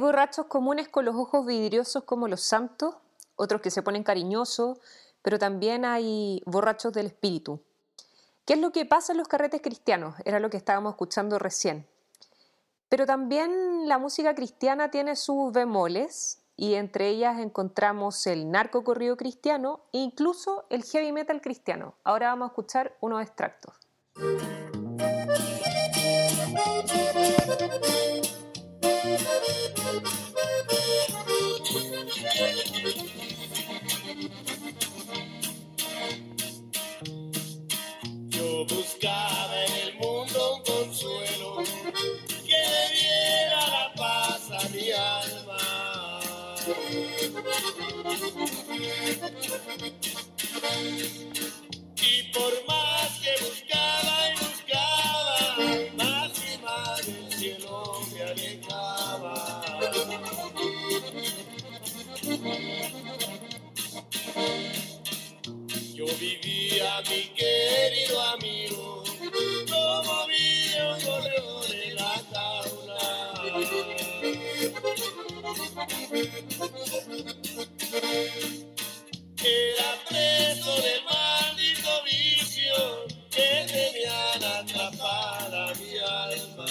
borrachos 0.00 0.46
comunes 0.46 0.88
con 0.88 1.04
los 1.04 1.14
ojos 1.14 1.46
vidriosos 1.46 2.04
como 2.04 2.28
los 2.28 2.40
santos, 2.40 2.96
otros 3.36 3.60
que 3.60 3.70
se 3.70 3.82
ponen 3.82 4.02
cariñosos, 4.02 4.78
pero 5.22 5.38
también 5.38 5.84
hay 5.84 6.42
borrachos 6.46 6.92
del 6.92 7.06
espíritu. 7.06 7.60
¿Qué 8.44 8.54
es 8.54 8.60
lo 8.60 8.72
que 8.72 8.84
pasa 8.84 9.12
en 9.12 9.18
los 9.18 9.28
carretes 9.28 9.60
cristianos? 9.62 10.14
Era 10.24 10.40
lo 10.40 10.50
que 10.50 10.56
estábamos 10.56 10.92
escuchando 10.92 11.38
recién. 11.38 11.86
Pero 12.88 13.06
también 13.06 13.86
la 13.86 13.98
música 13.98 14.34
cristiana 14.34 14.90
tiene 14.90 15.14
sus 15.14 15.52
bemoles 15.52 16.42
y 16.56 16.74
entre 16.74 17.08
ellas 17.08 17.38
encontramos 17.38 18.26
el 18.26 18.50
narco 18.50 18.82
corrido 18.82 19.16
cristiano 19.16 19.80
e 19.92 19.98
incluso 19.98 20.66
el 20.68 20.82
heavy 20.82 21.12
metal 21.12 21.40
cristiano. 21.40 21.94
Ahora 22.04 22.28
vamos 22.28 22.46
a 22.46 22.50
escuchar 22.50 22.96
unos 23.00 23.22
extractos. 23.22 23.74
Buscaba 38.68 39.64
en 39.64 39.72
el 39.88 39.94
mundo 39.94 40.56
un 40.56 40.62
consuelo 40.62 41.56
que 42.44 42.58
le 42.72 42.84
diera 42.94 43.66
la 43.68 43.92
paz 43.96 44.50
a 44.50 44.68
mi 44.68 44.90
alma. 44.90 46.20
Y 52.02 52.22
por 52.32 52.66
más 52.66 53.18
que 53.20 53.44
buscaba 53.44 53.69
mi 67.08 67.22
querido 67.34 68.20
amigo, 68.20 69.02
como 69.70 70.26
vive 70.26 70.92
un 70.92 71.00
gorrión 71.04 71.64
en 71.82 71.94
la 71.96 72.14
jaula. 72.32 73.10
Era 79.42 79.90
preso 80.08 80.72
del 80.82 81.04
maldito 81.04 82.02
vicio 82.04 83.06
que 83.30 83.50
tenían 83.66 84.44
atrapada 84.44 85.72
mi 85.74 85.98
alma. 85.98 86.66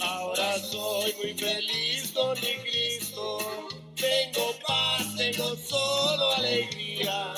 Ahora 0.00 0.58
soy 0.60 1.14
muy 1.14 1.34
feliz 1.34 2.12
con 2.12 2.40
mi. 2.40 2.75
Tengo 4.46 4.58
paz, 4.64 5.16
tengo 5.16 5.56
solo 5.56 6.34
alegría. 6.34 7.34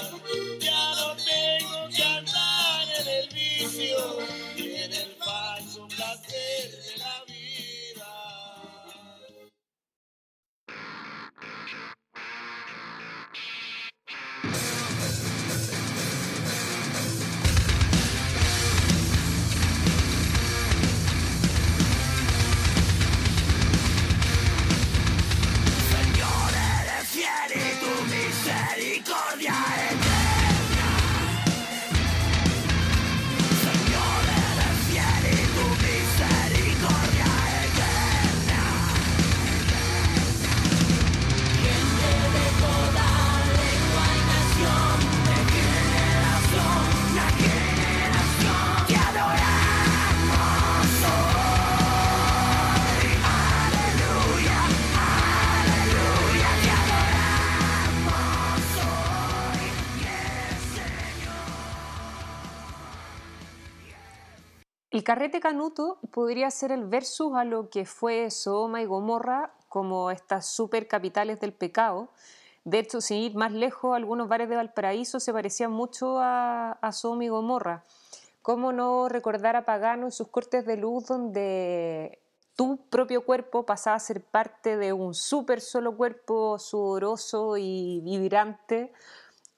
Ya 0.61 0.95
no 0.95 1.17
tengo 1.17 1.89
que 1.97 2.03
andar 2.03 2.87
en 3.01 3.09
el 3.09 3.29
vicio 3.31 3.97
carrete 65.09 65.41
canuto 65.41 65.97
podría 66.11 66.51
ser 66.51 66.71
el 66.71 66.85
versus 66.85 67.35
a 67.35 67.45
lo 67.45 67.71
que 67.71 67.87
fue 67.87 68.31
Sodoma 68.31 68.83
y 68.83 68.85
Gomorra 68.85 69.55
como 69.67 70.11
estas 70.11 70.45
supercapitales 70.45 71.41
del 71.41 71.55
pecado. 71.55 72.11
De 72.65 72.79
hecho, 72.79 73.01
sin 73.01 73.17
ir 73.17 73.35
más 73.35 73.53
lejos, 73.53 73.97
algunos 73.97 74.29
bares 74.29 74.51
de 74.51 74.57
Valparaíso 74.57 75.19
se 75.19 75.33
parecían 75.33 75.73
mucho 75.73 76.19
a, 76.19 76.73
a 76.73 76.93
Sodoma 76.93 77.25
y 77.25 77.29
Gomorra. 77.29 77.85
¿Cómo 78.43 78.71
no 78.71 79.09
recordar 79.09 79.57
a 79.57 79.65
Pagano 79.65 80.05
en 80.05 80.13
sus 80.13 80.29
cortes 80.29 80.67
de 80.67 80.77
luz 80.77 81.07
donde 81.07 82.19
tu 82.55 82.77
propio 82.91 83.25
cuerpo 83.25 83.65
pasaba 83.65 83.97
a 83.97 84.01
ser 84.01 84.23
parte 84.23 84.77
de 84.77 84.93
un 84.93 85.15
súper 85.15 85.63
solo 85.63 85.97
cuerpo 85.97 86.59
sudoroso 86.59 87.57
y 87.57 88.03
vibrante? 88.05 88.93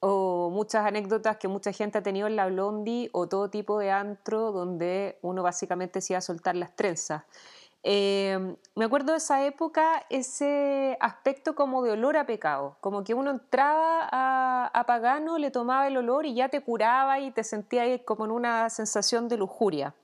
O 0.01 0.51
muchas 0.51 0.87
anécdotas 0.87 1.37
que 1.37 1.49
mucha 1.49 1.73
gente 1.73 1.99
ha 1.99 2.03
tenido 2.03 2.27
en 2.27 2.37
la 2.37 2.47
Blondie 2.47 3.11
o 3.13 3.29
todo 3.29 3.51
tipo 3.51 3.79
de 3.79 3.91
antro 3.91 4.51
donde 4.51 5.19
uno 5.23 5.43
básicamente 5.43 6.01
se 6.01 6.15
iba 6.15 6.19
a 6.19 6.23
soltar 6.23 6.57
las 6.57 6.75
trenzas. 6.75 7.23
Eh, 7.83 8.57
me 8.75 8.85
acuerdo 8.85 9.13
de 9.13 9.19
esa 9.19 9.45
época, 9.45 10.05
ese 10.11 10.99
aspecto 11.01 11.55
como 11.55 11.83
de 11.83 11.93
olor 11.93 12.17
a 12.17 12.27
pecado, 12.27 12.77
como 12.81 13.05
que 13.05 13.15
uno 13.15 13.31
entraba 13.31 14.07
a, 14.11 14.67
a 14.67 14.85
pagano, 14.85 15.39
le 15.39 15.51
tomaba 15.51 15.87
el 15.87 15.97
olor 15.97 16.27
y 16.27 16.35
ya 16.35 16.49
te 16.51 16.61
curaba 16.61 17.21
y 17.21 17.31
te 17.31 17.43
sentías 17.43 17.85
ahí 17.85 17.99
como 18.01 18.27
en 18.27 18.33
una 18.33 18.69
sensación 18.69 19.29
de 19.29 19.39
lujuria. 19.39 19.95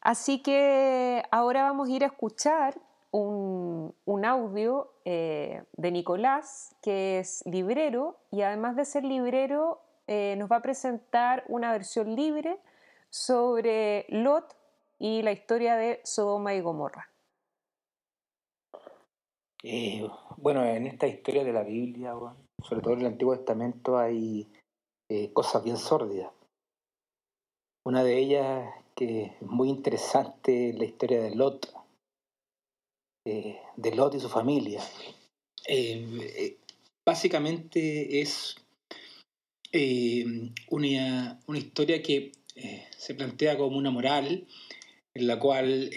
Así 0.00 0.40
que 0.40 1.24
ahora 1.32 1.64
vamos 1.64 1.88
a 1.88 1.92
ir 1.92 2.04
a 2.04 2.06
escuchar 2.06 2.74
un, 3.10 3.94
un 4.04 4.24
audio 4.24 4.92
eh, 5.04 5.62
de 5.76 5.90
Nicolás, 5.90 6.76
que 6.82 7.18
es 7.18 7.42
librero, 7.46 8.18
y 8.30 8.42
además 8.42 8.76
de 8.76 8.84
ser 8.84 9.04
librero, 9.04 9.80
eh, 10.06 10.36
nos 10.36 10.50
va 10.50 10.56
a 10.56 10.62
presentar 10.62 11.44
una 11.48 11.72
versión 11.72 12.14
libre 12.16 12.58
sobre 13.10 14.06
Lot 14.08 14.56
y 14.98 15.22
la 15.22 15.32
historia 15.32 15.76
de 15.76 16.00
Sodoma 16.04 16.54
y 16.54 16.60
Gomorra. 16.60 17.10
Eh, 19.62 20.08
bueno, 20.36 20.64
en 20.64 20.86
esta 20.86 21.06
historia 21.06 21.44
de 21.44 21.52
la 21.52 21.62
Biblia, 21.62 22.14
sobre 22.62 22.80
todo 22.80 22.94
en 22.94 23.00
el 23.00 23.06
Antiguo 23.06 23.36
Testamento, 23.36 23.98
hay 23.98 24.50
eh, 25.10 25.32
cosas 25.32 25.64
bien 25.64 25.76
sórdidas. 25.76 26.32
Una 27.84 28.04
de 28.04 28.18
ellas 28.18 28.74
que 28.94 29.22
es 29.24 29.42
muy 29.42 29.68
interesante 29.68 30.70
es 30.70 30.78
la 30.78 30.84
historia 30.84 31.22
de 31.22 31.34
Lot, 31.34 31.74
de 33.76 33.94
Lot 33.94 34.14
y 34.14 34.20
su 34.20 34.28
familia. 34.28 34.82
Eh, 35.66 36.04
eh, 36.36 36.56
básicamente 37.04 38.20
es 38.20 38.56
eh, 39.72 40.24
una, 40.70 41.40
una 41.46 41.58
historia 41.58 42.02
que 42.02 42.32
se 42.96 43.14
plantea 43.14 43.56
como 43.56 43.76
una 43.76 43.92
moral 43.92 44.48
en 45.14 45.26
la 45.28 45.38
cual 45.38 45.90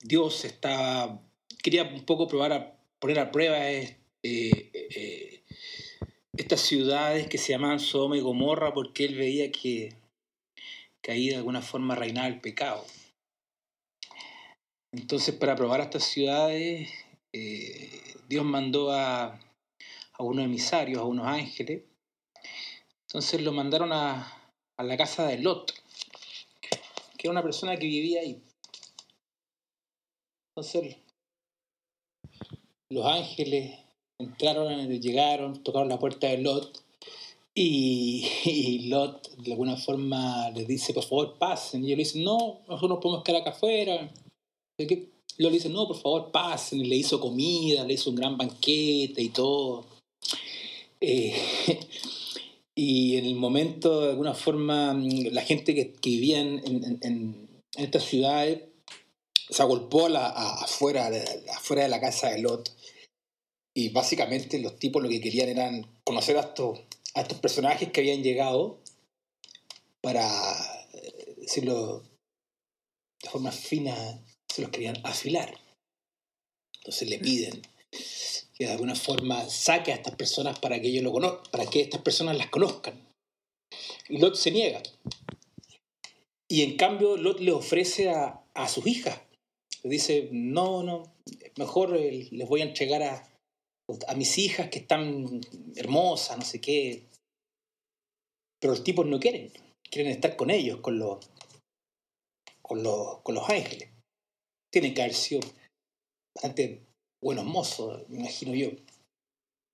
Dios 0.00 0.44
estaba, 0.44 1.22
quería 1.62 1.84
un 1.84 2.04
poco 2.04 2.26
probar 2.26 2.52
a, 2.52 2.76
poner 2.98 3.20
a 3.20 3.30
prueba 3.30 3.58
eh, 4.24 5.44
estas 6.36 6.60
ciudades 6.62 7.28
que 7.28 7.38
se 7.38 7.52
llamaban 7.52 7.78
Sodoma 7.78 8.16
y 8.16 8.20
Gomorra 8.20 8.74
porque 8.74 9.04
él 9.04 9.14
veía 9.14 9.52
que, 9.52 9.94
que 11.00 11.12
ahí 11.12 11.28
de 11.28 11.36
alguna 11.36 11.62
forma 11.62 11.94
reinaba 11.94 12.26
el 12.26 12.40
pecado. 12.40 12.84
Entonces, 14.92 15.34
para 15.34 15.56
probar 15.56 15.80
a 15.80 15.84
estas 15.84 16.04
ciudades, 16.04 16.88
eh, 17.32 18.00
Dios 18.28 18.44
mandó 18.44 18.92
a, 18.92 19.40
unos 20.18 20.44
emisarios, 20.44 21.00
a 21.00 21.04
unos 21.04 21.26
ángeles. 21.26 21.82
Entonces 23.08 23.42
lo 23.42 23.52
mandaron 23.52 23.92
a, 23.92 24.52
a 24.76 24.82
la 24.84 24.96
casa 24.96 25.26
de 25.26 25.38
Lot, 25.38 25.72
que 27.18 27.26
era 27.26 27.30
una 27.30 27.42
persona 27.42 27.76
que 27.76 27.86
vivía 27.86 28.20
ahí. 28.20 28.42
Entonces 30.50 30.96
los 32.90 33.06
ángeles 33.06 33.78
entraron, 34.18 34.88
llegaron, 35.00 35.62
tocaron 35.62 35.88
la 35.88 35.98
puerta 35.98 36.26
de 36.28 36.38
Lot 36.38 36.82
y, 37.54 38.88
Lot 38.88 39.36
de 39.36 39.52
alguna 39.52 39.76
forma 39.76 40.50
les 40.50 40.66
dice, 40.66 40.94
por 40.94 41.04
favor, 41.04 41.38
pasen. 41.38 41.82
Y 41.82 41.86
ellos 41.88 41.96
le 41.96 42.04
dicen, 42.04 42.24
no, 42.24 42.60
nosotros 42.68 42.90
nos 42.90 42.98
podemos 42.98 43.24
quedar 43.24 43.40
acá 43.40 43.50
afuera. 43.50 44.10
Lot 44.86 45.50
le 45.50 45.50
dice, 45.50 45.68
no, 45.68 45.86
por 45.86 46.00
favor, 46.00 46.30
pasen. 46.30 46.88
Le 46.88 46.96
hizo 46.96 47.20
comida, 47.20 47.84
le 47.84 47.94
hizo 47.94 48.10
un 48.10 48.16
gran 48.16 48.36
banquete 48.36 49.22
y 49.22 49.28
todo. 49.30 49.86
Eh, 51.00 51.34
y 52.74 53.16
en 53.16 53.26
el 53.26 53.34
momento, 53.34 54.02
de 54.02 54.10
alguna 54.10 54.34
forma, 54.34 54.94
la 54.94 55.42
gente 55.42 55.74
que, 55.74 55.92
que 55.92 56.10
vivía 56.10 56.40
en, 56.40 56.60
en, 56.66 56.98
en 57.02 57.48
estas 57.76 58.04
ciudades 58.04 58.62
se 59.52 59.62
agolpó 59.62 60.06
afuera, 60.06 61.10
de, 61.10 61.22
afuera 61.54 61.82
de 61.82 61.88
la 61.88 62.00
casa 62.00 62.30
de 62.30 62.40
Lot. 62.40 62.74
Y 63.74 63.90
básicamente 63.90 64.58
los 64.58 64.78
tipos 64.78 65.02
lo 65.02 65.08
que 65.08 65.20
querían 65.20 65.48
eran 65.48 65.86
conocer 66.04 66.36
a 66.36 66.40
estos, 66.40 66.80
a 67.14 67.22
estos 67.22 67.38
personajes 67.38 67.90
que 67.90 68.00
habían 68.00 68.22
llegado 68.22 68.80
para, 70.00 70.26
eh, 70.92 71.34
decirlo 71.38 72.02
de 73.22 73.30
forma 73.30 73.52
fina, 73.52 73.94
se 74.52 74.62
los 74.62 74.70
querían 74.70 74.96
afilar. 75.04 75.58
Entonces 76.76 77.08
le 77.08 77.18
piden 77.18 77.62
que 78.54 78.66
de 78.66 78.72
alguna 78.72 78.94
forma 78.94 79.48
saque 79.48 79.92
a 79.92 79.94
estas 79.94 80.14
personas 80.14 80.58
para 80.58 80.80
que 80.80 80.88
ellos 80.88 81.02
lo 81.02 81.12
conozcan, 81.12 81.50
para 81.50 81.66
que 81.66 81.80
estas 81.80 82.02
personas 82.02 82.36
las 82.36 82.50
conozcan. 82.50 83.00
Y 84.08 84.18
Lot 84.18 84.34
se 84.34 84.50
niega. 84.50 84.82
Y 86.48 86.62
en 86.62 86.76
cambio 86.76 87.16
Lot 87.16 87.40
le 87.40 87.52
ofrece 87.52 88.10
a, 88.10 88.44
a 88.52 88.68
sus 88.68 88.86
hijas. 88.86 89.20
Le 89.84 89.90
dice, 89.90 90.28
no, 90.32 90.82
no, 90.82 91.14
mejor 91.56 91.96
eh, 91.96 92.28
les 92.30 92.48
voy 92.48 92.60
a 92.60 92.64
entregar 92.64 93.02
a, 93.02 93.28
a 94.06 94.14
mis 94.14 94.36
hijas 94.38 94.68
que 94.68 94.80
están 94.80 95.40
hermosas, 95.76 96.36
no 96.36 96.44
sé 96.44 96.60
qué. 96.60 97.06
Pero 98.60 98.74
los 98.74 98.84
tipos 98.84 99.06
no 99.06 99.18
quieren. 99.18 99.50
Quieren 99.90 100.12
estar 100.12 100.36
con 100.36 100.50
ellos, 100.50 100.80
con 100.80 100.98
los, 100.98 101.18
con 102.60 102.82
los, 102.82 103.20
con 103.20 103.34
los 103.34 103.48
ángeles. 103.48 103.91
Tienen 104.72 104.94
que 104.94 105.40
bastante 106.34 106.80
buenos 107.20 107.44
mozos, 107.44 108.08
me 108.08 108.20
imagino 108.20 108.54
yo. 108.54 108.70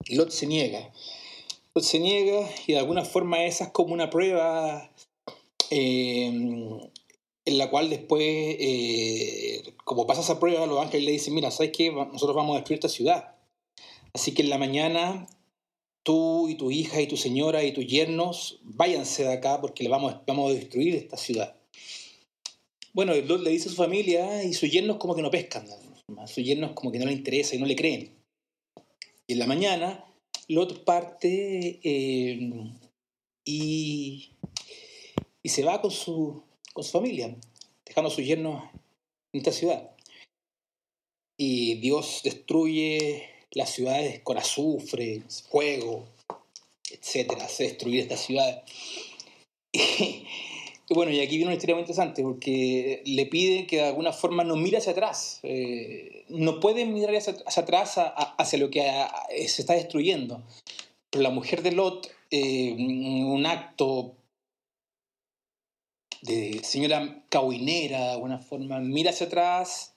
Lot 0.08 0.30
se 0.30 0.46
niega. 0.46 0.92
Lot 1.74 1.84
se 1.84 2.00
niega 2.00 2.50
y 2.66 2.72
de 2.72 2.80
alguna 2.80 3.04
forma 3.04 3.44
esa 3.44 3.64
es 3.64 3.70
como 3.70 3.94
una 3.94 4.10
prueba 4.10 4.90
eh, 5.70 6.26
en 6.26 7.58
la 7.58 7.70
cual 7.70 7.90
después, 7.90 8.24
eh, 8.24 9.72
como 9.84 10.06
pasa 10.06 10.20
esa 10.20 10.40
prueba, 10.40 10.66
los 10.66 10.80
ángeles 10.80 11.06
le 11.06 11.12
dicen, 11.12 11.34
mira, 11.34 11.52
¿sabes 11.52 11.70
qué? 11.72 11.92
Nosotros 11.92 12.34
vamos 12.34 12.54
a 12.54 12.58
destruir 12.58 12.78
esta 12.78 12.88
ciudad. 12.88 13.36
Así 14.12 14.34
que 14.34 14.42
en 14.42 14.50
la 14.50 14.58
mañana 14.58 15.28
tú 16.02 16.48
y 16.48 16.56
tu 16.56 16.72
hija 16.72 17.00
y 17.00 17.06
tu 17.06 17.16
señora 17.16 17.62
y 17.62 17.72
tus 17.72 17.86
yernos 17.86 18.58
váyanse 18.64 19.22
de 19.22 19.32
acá 19.32 19.60
porque 19.60 19.84
le 19.84 19.90
vamos, 19.90 20.16
vamos 20.26 20.50
a 20.50 20.54
destruir 20.54 20.96
esta 20.96 21.16
ciudad. 21.16 21.57
Bueno, 22.92 23.14
Lot 23.14 23.42
le 23.42 23.50
dice 23.50 23.68
a 23.68 23.70
su 23.70 23.76
familia 23.76 24.42
y 24.44 24.52
sus 24.54 24.70
yernos 24.70 24.96
como 24.96 25.14
que 25.14 25.22
no 25.22 25.30
pescan. 25.30 25.66
sus 26.26 26.44
yernos 26.44 26.72
como 26.72 26.90
que 26.90 26.98
no 26.98 27.06
le 27.06 27.12
interesa 27.12 27.54
y 27.54 27.58
no 27.58 27.66
le 27.66 27.76
creen. 27.76 28.14
Y 29.26 29.34
en 29.34 29.38
la 29.38 29.46
mañana 29.46 30.04
Lot 30.48 30.84
parte 30.84 31.78
eh, 31.82 32.50
y, 33.44 34.30
se 35.44 35.64
va 35.64 35.80
con 35.80 35.90
su, 35.90 36.42
con 36.72 36.84
su 36.84 36.90
familia, 36.90 37.34
dejando 37.84 38.08
a 38.08 38.14
sus 38.14 38.24
yernos 38.24 38.62
en 39.32 39.38
esta 39.38 39.52
ciudad. 39.52 39.90
Y 41.38 41.74
Dios 41.76 42.20
destruye 42.24 43.28
las 43.52 43.70
ciudades 43.70 44.20
con 44.20 44.38
azufre, 44.38 45.22
fuego, 45.50 46.08
etcétera, 46.90 47.44
hace 47.44 47.64
destruir 47.64 48.00
estas 48.00 48.20
ciudades. 48.20 48.62
Y, 49.70 50.24
bueno, 50.94 51.12
y 51.12 51.20
aquí 51.20 51.36
viene 51.36 51.46
una 51.46 51.54
historia 51.54 51.74
muy 51.74 51.82
interesante 51.82 52.22
porque 52.22 53.02
le 53.04 53.26
piden 53.26 53.66
que 53.66 53.76
de 53.76 53.88
alguna 53.88 54.12
forma 54.12 54.42
no 54.42 54.56
mire 54.56 54.78
hacia 54.78 54.92
atrás. 54.92 55.40
Eh, 55.42 56.24
no 56.28 56.60
pueden 56.60 56.94
mirar 56.94 57.14
hacia, 57.14 57.34
atrás 57.56 57.96
hacia 57.98 58.58
lo 58.58 58.70
que 58.70 58.80
se 59.46 59.62
está 59.62 59.74
destruyendo. 59.74 60.42
Pero 61.10 61.22
la 61.22 61.30
mujer 61.30 61.62
de 61.62 61.72
Lot, 61.72 62.10
eh, 62.30 62.74
un 62.74 63.44
acto 63.44 64.14
de 66.22 66.60
señora 66.64 67.22
cahuinera, 67.28 68.00
de 68.00 68.10
alguna 68.12 68.38
forma, 68.38 68.80
mira 68.80 69.10
hacia 69.10 69.26
atrás 69.26 69.94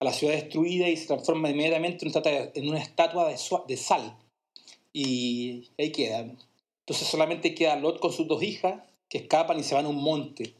a 0.00 0.04
la 0.04 0.12
ciudad 0.12 0.34
destruida 0.34 0.88
y 0.90 0.98
se 0.98 1.06
transforma 1.06 1.48
inmediatamente 1.48 2.06
en 2.54 2.68
una 2.68 2.78
estatua, 2.78 3.28
de, 3.28 3.38
de 3.68 3.76
sal. 3.78 4.18
Y 4.92 5.70
ahí 5.78 5.92
queda. 5.92 6.26
Entonces 6.80 7.08
solamente 7.08 7.54
queda 7.54 7.76
Lot 7.76 8.00
con 8.00 8.12
sus 8.12 8.28
dos 8.28 8.42
hijas 8.42 8.82
que 9.08 9.18
escapan 9.18 9.58
y 9.58 9.62
se 9.62 9.74
van 9.74 9.86
a 9.86 9.90
un 9.90 10.02
monte. 10.02 10.54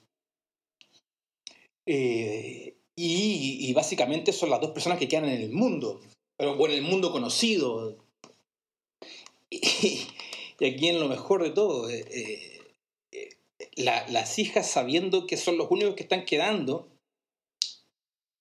Eh, 1.87 2.77
y, 2.99 3.73
básicamente 3.75 4.33
son 4.33 4.51
las 4.51 4.61
dos 4.61 4.71
personas 4.71 4.99
que 4.99 5.09
quedan 5.09 5.27
en 5.27 5.43
el 5.43 5.53
mundo, 5.53 6.01
pero 6.39 6.57
bueno, 6.57 6.75
en 6.75 6.85
el 6.85 6.91
mundo 6.91 7.13
conocido. 7.13 7.97
Y, 10.59 10.65
aquí 10.65 10.89
en 10.89 10.99
lo 10.99 11.07
mejor 11.07 11.43
de 11.43 11.51
todo, 11.51 11.91
eh, 11.91 12.03
eh, 13.13 13.37
la- 13.77 14.09
las 14.09 14.39
hijas 14.39 14.71
sabiendo 14.71 15.27
que 15.27 15.37
son 15.37 15.59
los 15.59 15.71
únicos 15.71 15.95
que 15.95 16.03
están 16.03 16.25
quedando, 16.25 16.89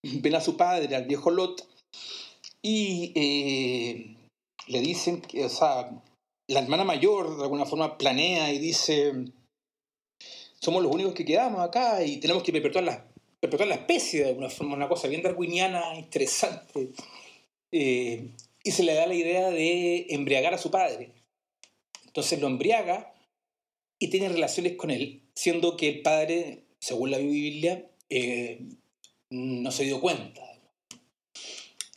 ven 0.02 0.34
a 0.34 0.40
su 0.40 0.56
padre, 0.56 0.96
al 0.96 1.04
viejo 1.04 1.30
Lot, 1.30 1.68
y 2.62 3.12
eh, 3.14 4.16
le 4.66 4.80
dicen 4.80 5.20
que, 5.20 5.44
o 5.44 5.48
sea, 5.48 6.02
la 6.48 6.60
hermana 6.60 6.84
mayor 6.84 7.36
de 7.36 7.42
alguna 7.42 7.66
forma 7.66 7.98
planea 7.98 8.52
y 8.52 8.58
dice, 8.58 9.12
somos 10.60 10.82
los 10.82 10.92
únicos 10.92 11.14
que 11.14 11.24
quedamos 11.24 11.60
acá 11.60 12.04
y 12.04 12.18
tenemos 12.18 12.42
que 12.42 12.52
perpetuar 12.52 12.84
la, 12.84 13.06
perpetuar 13.40 13.68
la 13.68 13.76
especie 13.76 14.22
de 14.22 14.28
alguna 14.30 14.50
forma, 14.50 14.74
una 14.74 14.88
cosa 14.88 15.08
bien 15.08 15.22
darwiniana, 15.22 15.94
interesante. 15.96 16.90
Eh, 17.72 18.28
y 18.62 18.70
se 18.72 18.82
le 18.82 18.94
da 18.94 19.06
la 19.06 19.14
idea 19.14 19.50
de 19.50 20.06
embriagar 20.10 20.54
a 20.54 20.58
su 20.58 20.70
padre. 20.70 21.12
Entonces 22.06 22.40
lo 22.40 22.46
embriaga 22.46 23.14
y 23.98 24.08
tiene 24.08 24.28
relaciones 24.28 24.76
con 24.76 24.90
él, 24.90 25.22
siendo 25.34 25.76
que 25.76 25.88
el 25.88 26.02
padre, 26.02 26.64
según 26.80 27.10
la 27.10 27.18
Biblia, 27.18 27.88
eh, 28.08 28.60
no 29.30 29.70
se 29.70 29.84
dio 29.84 30.00
cuenta. 30.00 30.42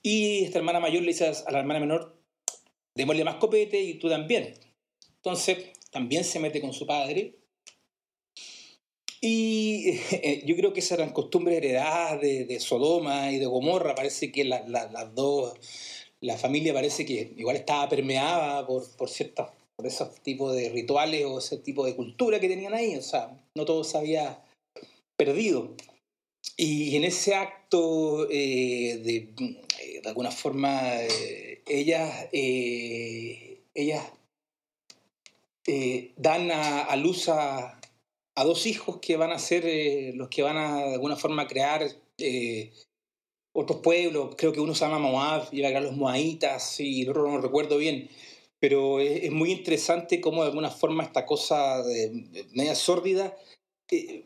Y 0.02 0.44
esta 0.44 0.60
hermana 0.60 0.80
mayor 0.80 1.02
le 1.02 1.10
dice 1.10 1.26
a 1.28 1.52
la 1.52 1.60
hermana 1.60 1.80
menor, 1.80 2.16
démosle 2.96 3.24
más 3.24 3.36
copete 3.36 3.82
y 3.82 3.96
tú 3.96 4.10
también. 4.10 4.54
Entonces 5.18 5.72
también 5.92 6.24
se 6.24 6.40
mete 6.40 6.62
con 6.62 6.74
su 6.74 6.86
padre. 6.86 7.36
Y 9.22 9.90
eh, 10.12 10.44
yo 10.46 10.56
creo 10.56 10.74
que 10.74 10.80
esas 10.80 11.00
eran 11.00 11.12
costumbres 11.12 11.58
heredadas 11.58 12.22
de, 12.22 12.46
de 12.46 12.60
Sodoma 12.60 13.32
y 13.32 13.40
de 13.40 13.46
Gomorra. 13.46 13.96
Parece 13.96 14.32
que 14.32 14.44
la- 14.46 14.68
la- 14.68 14.90
las 14.92 15.14
dos, 15.16 15.54
la 16.22 16.38
familia 16.38 16.74
parece 16.74 17.06
que 17.06 17.34
igual 17.38 17.56
estaba 17.58 17.88
permeada 17.90 18.66
por, 18.66 18.88
por 18.96 19.10
ciertos 19.10 19.48
por 19.76 19.88
esos 19.88 20.14
tipos 20.22 20.54
de 20.54 20.68
rituales 20.70 21.24
o 21.26 21.40
ese 21.40 21.56
tipo 21.58 21.86
de 21.86 21.96
cultura 21.96 22.42
que 22.42 22.50
tenían 22.50 22.74
ahí. 22.74 22.98
O 22.98 23.02
sea, 23.02 23.32
no 23.56 23.64
todo 23.66 23.84
se 23.86 23.98
había 23.98 24.44
perdido. 25.16 25.74
Y 26.58 26.96
en 26.98 27.06
ese 27.06 27.36
acto, 27.36 28.28
eh, 28.30 29.00
de, 29.04 29.16
eh, 29.82 30.02
de 30.04 30.10
alguna 30.10 30.32
forma, 30.32 30.82
eh, 31.02 31.62
ellas, 31.66 32.28
ellas 32.32 34.04
dan 36.18 36.52
a, 36.52 36.84
a 36.84 36.96
luz 36.96 37.30
a, 37.30 37.79
a 38.36 38.44
dos 38.44 38.66
hijos 38.66 39.00
que 39.02 39.18
van 39.18 39.32
a 39.32 39.40
ser 39.40 39.66
eh, 39.66 40.14
los 40.16 40.30
que 40.30 40.42
van 40.42 40.58
a, 40.58 40.78
de 40.86 40.94
alguna 40.94 41.16
forma, 41.16 41.48
crear 41.48 41.86
eh, 42.18 42.72
otros 43.54 43.80
pueblos. 43.82 44.36
Creo 44.38 44.52
que 44.54 44.60
uno 44.62 44.74
se 44.76 44.86
llama 44.86 45.00
Moab, 45.00 45.48
iba 45.52 45.68
a 45.68 45.72
crear 45.72 45.84
los 45.84 45.96
Moabitas, 45.96 46.80
y 46.80 47.02
el 47.04 47.10
otro 47.10 47.28
no 47.30 47.42
recuerdo 47.42 47.78
bien. 47.78 48.10
Pero 48.60 49.00
es, 49.00 49.32
muy 49.32 49.52
interesante 49.52 50.20
cómo, 50.20 50.44
de 50.44 50.50
alguna 50.50 50.70
forma, 50.70 51.04
esta 51.04 51.26
cosa 51.26 51.82
media 52.52 52.76
sórdida 52.76 53.38
eh, 53.90 54.26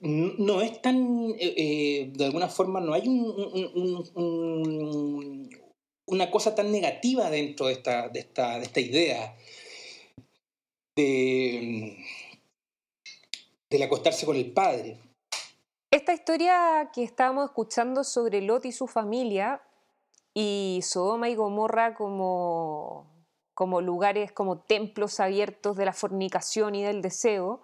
no 0.00 0.62
es 0.62 0.80
tan, 0.80 1.32
de 1.32 2.24
alguna 2.24 2.48
forma, 2.48 2.80
no 2.80 2.94
hay 2.94 3.08
un- 3.08 4.08
una 6.08 6.30
cosa 6.30 6.54
tan 6.54 6.72
negativa 6.72 7.30
dentro 7.30 7.66
de 7.66 7.74
esta, 7.74 8.08
de 8.08 8.20
esta, 8.20 8.58
de 8.58 8.64
esta 8.64 8.80
idea 8.80 9.36
de, 10.96 11.96
del 13.70 13.82
acostarse 13.82 14.24
con 14.26 14.36
el 14.36 14.52
padre. 14.52 14.98
Esta 15.90 16.12
historia 16.12 16.90
que 16.92 17.02
estábamos 17.02 17.46
escuchando 17.46 18.04
sobre 18.04 18.40
Lot 18.42 18.64
y 18.66 18.72
su 18.72 18.86
familia 18.86 19.60
y 20.34 20.80
Sodoma 20.82 21.28
y 21.28 21.34
Gomorra 21.34 21.94
como, 21.94 23.06
como 23.54 23.80
lugares, 23.80 24.32
como 24.32 24.58
templos 24.58 25.20
abiertos 25.20 25.76
de 25.76 25.84
la 25.84 25.92
fornicación 25.92 26.74
y 26.74 26.82
del 26.82 27.02
deseo, 27.02 27.62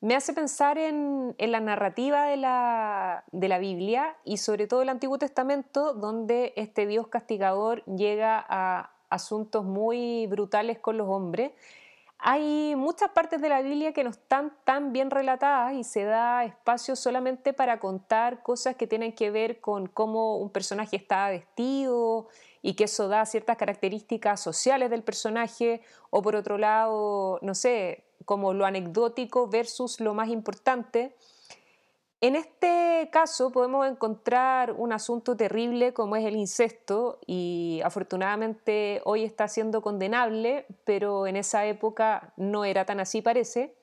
me 0.00 0.14
hace 0.14 0.32
pensar 0.32 0.76
en, 0.76 1.34
en 1.38 1.52
la 1.52 1.60
narrativa 1.60 2.26
de 2.26 2.36
la, 2.36 3.24
de 3.32 3.48
la 3.48 3.58
Biblia 3.58 4.16
y 4.24 4.36
sobre 4.36 4.66
todo 4.66 4.82
el 4.82 4.88
Antiguo 4.88 5.18
Testamento, 5.18 5.94
donde 5.94 6.52
este 6.56 6.86
Dios 6.86 7.08
castigador 7.08 7.84
llega 7.84 8.44
a 8.48 8.90
asuntos 9.08 9.64
muy 9.64 10.26
brutales 10.26 10.78
con 10.78 10.98
los 10.98 11.08
hombres. 11.08 11.52
Hay 12.18 12.74
muchas 12.76 13.10
partes 13.10 13.42
de 13.42 13.48
la 13.48 13.60
Biblia 13.60 13.92
que 13.92 14.02
no 14.02 14.10
están 14.10 14.56
tan 14.64 14.92
bien 14.92 15.10
relatadas 15.10 15.74
y 15.74 15.84
se 15.84 16.04
da 16.04 16.44
espacio 16.44 16.96
solamente 16.96 17.52
para 17.52 17.78
contar 17.78 18.42
cosas 18.42 18.74
que 18.76 18.86
tienen 18.86 19.12
que 19.12 19.30
ver 19.30 19.60
con 19.60 19.86
cómo 19.86 20.38
un 20.38 20.50
personaje 20.50 20.96
está 20.96 21.28
vestido 21.28 22.28
y 22.62 22.74
que 22.74 22.84
eso 22.84 23.08
da 23.08 23.26
ciertas 23.26 23.58
características 23.58 24.40
sociales 24.40 24.90
del 24.90 25.02
personaje 25.02 25.82
o 26.10 26.22
por 26.22 26.36
otro 26.36 26.56
lado, 26.56 27.38
no 27.42 27.54
sé, 27.54 28.04
como 28.24 28.54
lo 28.54 28.64
anecdótico 28.64 29.48
versus 29.48 30.00
lo 30.00 30.14
más 30.14 30.28
importante. 30.28 31.14
En 32.22 32.34
este 32.34 33.10
caso 33.12 33.52
podemos 33.52 33.86
encontrar 33.86 34.72
un 34.72 34.92
asunto 34.92 35.36
terrible 35.36 35.92
como 35.92 36.16
es 36.16 36.24
el 36.24 36.34
incesto 36.36 37.18
y 37.26 37.82
afortunadamente 37.84 39.02
hoy 39.04 39.22
está 39.22 39.48
siendo 39.48 39.82
condenable, 39.82 40.66
pero 40.84 41.26
en 41.26 41.36
esa 41.36 41.66
época 41.66 42.32
no 42.36 42.64
era 42.64 42.86
tan 42.86 43.00
así 43.00 43.20
parece. 43.20 43.76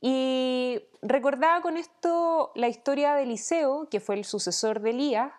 Y 0.00 0.82
recordaba 1.02 1.60
con 1.60 1.76
esto 1.76 2.52
la 2.54 2.68
historia 2.68 3.14
de 3.14 3.24
Eliseo, 3.24 3.86
que 3.90 4.00
fue 4.00 4.16
el 4.16 4.24
sucesor 4.24 4.80
de 4.80 4.90
Elías, 4.90 5.32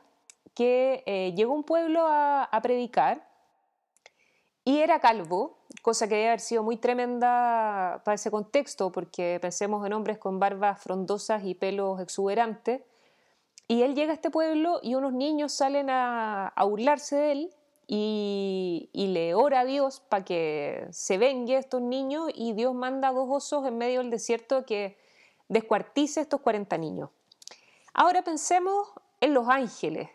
que 0.53 1.03
eh, 1.07 1.33
llegó 1.35 1.53
a 1.53 1.57
un 1.57 1.63
pueblo 1.63 2.05
a, 2.07 2.43
a 2.43 2.61
predicar 2.61 3.27
y 4.63 4.79
era 4.79 4.99
calvo, 4.99 5.62
cosa 5.83 6.07
que 6.07 6.15
debe 6.15 6.29
haber 6.29 6.39
sido 6.39 6.63
muy 6.63 6.77
tremenda 6.77 8.01
para 8.05 8.15
ese 8.15 8.31
contexto, 8.31 8.89
porque 8.89 9.37
pensemos 9.41 9.85
en 9.85 9.91
hombres 9.91 10.17
con 10.17 10.39
barbas 10.39 10.81
frondosas 10.81 11.43
y 11.43 11.55
pelos 11.55 11.99
exuberantes. 11.99 12.81
Y 13.67 13.81
él 13.81 13.93
llega 13.93 14.11
a 14.11 14.15
este 14.15 14.31
pueblo 14.31 14.79
y 14.81 14.95
unos 14.95 15.11
niños 15.11 15.51
salen 15.51 15.89
a, 15.89 16.47
a 16.47 16.63
burlarse 16.63 17.17
de 17.17 17.31
él 17.33 17.49
y, 17.85 18.89
le 18.93 19.35
ora 19.35 19.59
a 19.59 19.65
Dios 19.65 19.99
para 19.99 20.23
que 20.23 20.87
se 20.91 21.17
vengue 21.17 21.57
a 21.57 21.59
estos 21.59 21.81
niños 21.81 22.31
y 22.33 22.53
Dios 22.53 22.73
manda 22.73 23.11
dos 23.11 23.27
osos 23.29 23.67
en 23.67 23.77
medio 23.77 23.99
del 23.99 24.09
desierto 24.09 24.65
que 24.65 24.97
descuartice 25.49 26.21
a 26.21 26.23
estos 26.23 26.39
40 26.39 26.77
niños. 26.77 27.09
Ahora 27.93 28.21
pensemos 28.23 28.87
en 29.19 29.33
los 29.33 29.49
ángeles, 29.49 30.09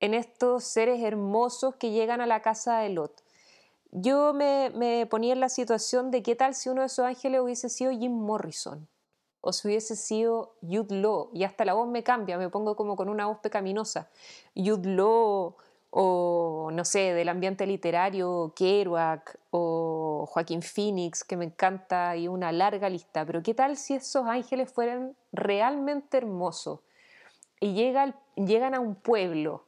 en 0.00 0.12
estos 0.12 0.64
seres 0.64 1.02
hermosos 1.02 1.76
que 1.76 1.92
llegan 1.92 2.20
a 2.20 2.26
la 2.26 2.42
casa 2.42 2.80
de 2.80 2.90
Lot 2.90 3.22
yo 3.90 4.32
me, 4.34 4.70
me, 4.74 5.06
ponía 5.06 5.32
en 5.32 5.40
la 5.40 5.48
situación 5.48 6.10
de 6.10 6.22
qué 6.22 6.36
tal 6.36 6.54
si 6.54 6.68
uno 6.68 6.82
de 6.82 6.88
esos 6.88 7.06
ángeles 7.06 7.40
hubiese 7.40 7.68
sido 7.68 7.90
Jim 7.90 8.12
Morrison 8.12 8.86
o 9.40 9.52
si 9.52 9.68
hubiese 9.68 9.96
sido 9.96 10.56
Jude 10.62 10.96
Law, 10.96 11.30
y 11.32 11.44
hasta 11.44 11.64
la 11.64 11.74
voz 11.74 11.88
me 11.88 12.02
cambia, 12.02 12.36
me 12.38 12.48
pongo 12.48 12.76
como 12.76 12.96
con 12.96 13.08
una 13.08 13.26
voz 13.26 13.38
pecaminosa. 13.38 14.10
Jude 14.54 14.90
Law 14.94 15.56
o 15.90 16.70
no 16.72 16.84
sé, 16.84 17.14
del 17.14 17.28
ambiente 17.28 17.66
literario, 17.66 18.52
Kerouac 18.54 19.38
o 19.50 20.26
Joaquín 20.28 20.60
Phoenix, 20.60 21.24
que 21.24 21.36
me 21.36 21.46
encanta, 21.46 22.16
y 22.16 22.28
una 22.28 22.52
larga 22.52 22.90
lista. 22.90 23.24
Pero 23.24 23.42
¿qué 23.42 23.54
tal 23.54 23.76
si 23.76 23.94
esos 23.94 24.26
ángeles 24.26 24.70
fueran 24.70 25.16
realmente 25.32 26.18
hermosos 26.18 26.80
y 27.60 27.72
llegan, 27.72 28.14
llegan 28.36 28.74
a 28.74 28.80
un 28.80 28.96
pueblo? 28.96 29.64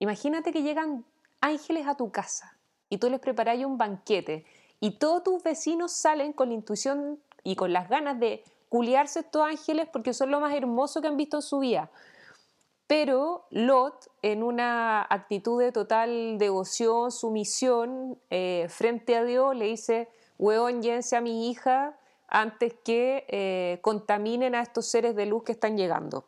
Imagínate 0.00 0.52
que 0.52 0.62
llegan 0.62 1.04
ángeles 1.40 1.86
a 1.86 1.96
tu 1.96 2.10
casa 2.10 2.53
y 2.94 2.98
tú 2.98 3.10
les 3.10 3.18
preparas 3.18 3.58
un 3.64 3.76
banquete 3.76 4.44
y 4.78 4.92
todos 4.98 5.24
tus 5.24 5.42
vecinos 5.42 5.90
salen 5.90 6.32
con 6.32 6.50
la 6.50 6.54
intuición 6.54 7.18
y 7.42 7.56
con 7.56 7.72
las 7.72 7.88
ganas 7.88 8.20
de 8.20 8.44
culiarse 8.68 9.20
estos 9.20 9.42
ángeles 9.42 9.88
porque 9.92 10.14
son 10.14 10.30
lo 10.30 10.38
más 10.38 10.54
hermoso 10.54 11.02
que 11.02 11.08
han 11.08 11.16
visto 11.16 11.38
en 11.38 11.42
su 11.42 11.58
vida. 11.58 11.90
Pero 12.86 13.46
Lot, 13.50 14.12
en 14.22 14.44
una 14.44 15.02
actitud 15.10 15.60
de 15.60 15.72
total 15.72 16.38
devoción, 16.38 17.10
sumisión 17.10 18.16
eh, 18.30 18.66
frente 18.68 19.16
a 19.16 19.24
Dios, 19.24 19.56
le 19.56 19.64
dice, 19.64 20.08
weón, 20.38 20.80
llévense 20.80 21.16
a 21.16 21.20
mi 21.20 21.50
hija 21.50 21.98
antes 22.28 22.74
que 22.84 23.26
eh, 23.26 23.80
contaminen 23.82 24.54
a 24.54 24.62
estos 24.62 24.86
seres 24.86 25.16
de 25.16 25.26
luz 25.26 25.42
que 25.42 25.52
están 25.52 25.76
llegando. 25.76 26.26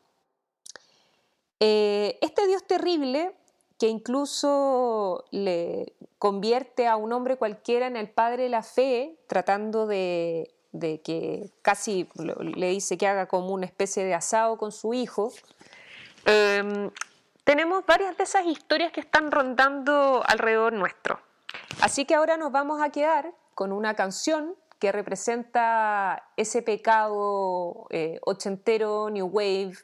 Eh, 1.60 2.18
este 2.22 2.44
Dios 2.48 2.64
terrible 2.66 3.36
que 3.78 3.88
incluso 3.88 5.24
le 5.30 5.92
convierte 6.18 6.86
a 6.86 6.96
un 6.96 7.12
hombre 7.12 7.36
cualquiera 7.36 7.86
en 7.86 7.96
el 7.96 8.08
padre 8.08 8.44
de 8.44 8.48
la 8.48 8.62
fe, 8.62 9.16
tratando 9.26 9.86
de, 9.86 10.52
que 10.72 11.50
casi 11.62 12.08
le 12.16 12.68
dice 12.70 12.96
que 12.96 13.06
haga 13.06 13.26
como 13.26 13.50
una 13.50 13.66
especie 13.66 14.04
de 14.04 14.14
asado 14.14 14.56
con 14.56 14.72
su 14.72 14.94
hijo. 14.94 15.32
Em, 16.24 16.90
tenemos 17.44 17.84
varias 17.86 18.16
de 18.16 18.24
esas 18.24 18.46
historias 18.46 18.92
que 18.92 19.00
están 19.00 19.30
rondando 19.30 20.22
alrededor 20.26 20.72
nuestro. 20.72 21.20
Así 21.80 22.04
que 22.04 22.14
ahora 22.14 22.36
nos 22.36 22.52
vamos 22.52 22.82
a 22.82 22.90
quedar 22.90 23.32
con 23.54 23.72
una 23.72 23.94
canción 23.94 24.54
que 24.78 24.92
representa 24.92 26.30
ese 26.36 26.62
pecado 26.62 27.86
eh, 27.90 28.18
ochentero, 28.24 29.08
new 29.10 29.26
wave, 29.26 29.74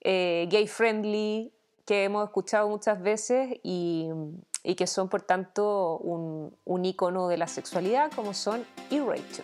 eh, 0.00 0.46
gay 0.50 0.66
friendly, 0.66 1.52
que 1.90 2.04
hemos 2.04 2.24
escuchado 2.24 2.68
muchas 2.68 3.02
veces 3.02 3.58
y, 3.64 4.08
que 4.76 4.86
son 4.86 5.08
por 5.08 5.22
tanto 5.22 5.98
un, 5.98 6.56
un 6.64 6.84
ícono 6.84 7.26
de 7.26 7.36
la 7.36 7.48
sexualidad 7.48 8.12
como 8.14 8.32
son 8.32 8.64
Erasure. 8.92 9.42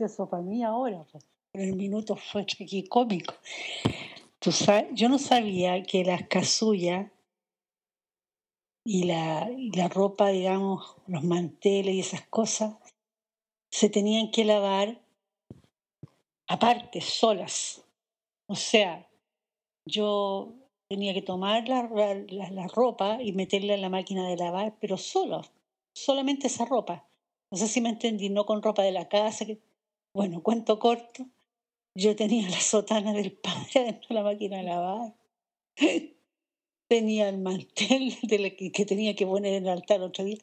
Gracioso 0.00 0.28
para 0.28 0.42
mí 0.42 0.62
ahora, 0.62 1.04
pero 1.52 1.64
el 1.64 1.76
minuto 1.76 2.16
fue 2.16 2.46
cómico. 2.88 3.34
Tú 4.38 4.50
yo 4.92 5.08
no 5.08 5.18
sabía 5.18 5.82
que 5.82 6.04
las 6.04 6.26
casullas 6.26 7.10
y 8.84 9.04
la, 9.04 9.50
la 9.74 9.88
ropa, 9.88 10.28
digamos, 10.28 10.96
los 11.06 11.22
manteles 11.22 11.94
y 11.94 12.00
esas 12.00 12.26
cosas, 12.28 12.76
se 13.70 13.90
tenían 13.90 14.30
que 14.30 14.44
lavar 14.44 15.00
aparte, 16.48 17.02
solas. 17.02 17.84
O 18.46 18.56
sea, 18.56 19.06
yo 19.86 20.54
tenía 20.88 21.12
que 21.12 21.22
tomar 21.22 21.68
la, 21.68 21.82
la, 22.30 22.66
ropa 22.68 23.22
y 23.22 23.32
meterla 23.32 23.74
en 23.74 23.82
la 23.82 23.90
máquina 23.90 24.26
de 24.26 24.36
lavar, 24.36 24.74
pero 24.80 24.96
solo, 24.96 25.42
solamente 25.92 26.46
esa 26.46 26.64
ropa. 26.64 27.06
No 27.50 27.58
sé 27.58 27.68
si 27.68 27.80
me 27.80 27.90
entendí, 27.90 28.30
no 28.30 28.46
con 28.46 28.62
ropa 28.62 28.82
de 28.82 28.92
la 28.92 29.08
casa. 29.08 29.44
Bueno, 30.14 30.42
cuento 30.42 30.78
corto, 30.78 31.26
yo 31.94 32.16
tenía 32.16 32.48
la 32.48 32.60
sotana 32.60 33.12
del 33.12 33.32
padre 33.32 33.70
dentro 33.84 34.08
de 34.08 34.14
la 34.14 34.22
máquina 34.22 34.56
de 34.58 34.62
lavar. 34.64 35.14
tenía 36.88 37.28
el 37.28 37.38
mantel 37.38 38.16
de 38.22 38.56
que, 38.56 38.72
que, 38.72 38.84
tenía 38.84 39.14
que 39.14 39.26
poner 39.26 39.54
en 39.54 39.64
el 39.64 39.70
altar 39.70 40.02
otro 40.02 40.24
día. 40.24 40.38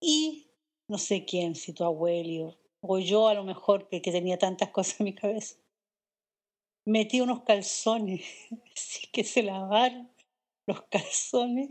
Y 0.00 0.48
no 0.88 0.98
sé 0.98 1.24
quién, 1.24 1.54
si 1.54 1.72
tu 1.72 1.84
abuelo 1.84 2.58
o 2.88 2.98
yo 2.98 3.28
a 3.28 3.34
lo 3.34 3.44
mejor, 3.44 3.88
que, 3.88 4.00
tenía 4.00 4.38
tantas 4.38 4.70
cosas 4.70 5.00
en 5.00 5.04
mi 5.04 5.14
cabeza. 5.14 5.56
Metí 6.84 7.20
unos 7.20 7.42
calzones, 7.42 8.24
sí 8.74 9.06
que 9.12 9.24
se 9.24 9.42
lavaron 9.42 10.10
los 10.66 10.82
calzones 10.82 11.70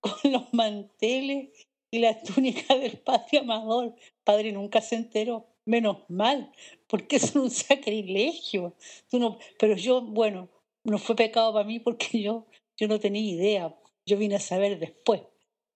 con 0.00 0.32
los 0.32 0.52
manteles 0.52 1.50
y 1.90 1.98
la 1.98 2.20
túnica 2.22 2.76
del 2.76 2.98
padre 2.98 3.38
Amador. 3.38 3.94
Padre 4.24 4.52
nunca 4.52 4.80
se 4.80 4.96
enteró, 4.96 5.46
menos 5.68 5.98
mal, 6.08 6.50
porque 6.88 7.16
es 7.16 7.36
un 7.36 7.50
sacrilegio. 7.50 8.74
Tú 9.10 9.38
pero 9.58 9.76
yo, 9.76 10.00
bueno, 10.02 10.48
no 10.84 10.98
fue 10.98 11.14
pecado 11.14 11.52
para 11.52 11.64
mí 11.64 11.78
porque 11.78 12.22
yo, 12.22 12.46
yo 12.76 12.88
no 12.88 12.98
tenía 12.98 13.22
idea. 13.22 13.76
Yo 14.06 14.16
vine 14.16 14.36
a 14.36 14.40
saber 14.40 14.78
después. 14.78 15.22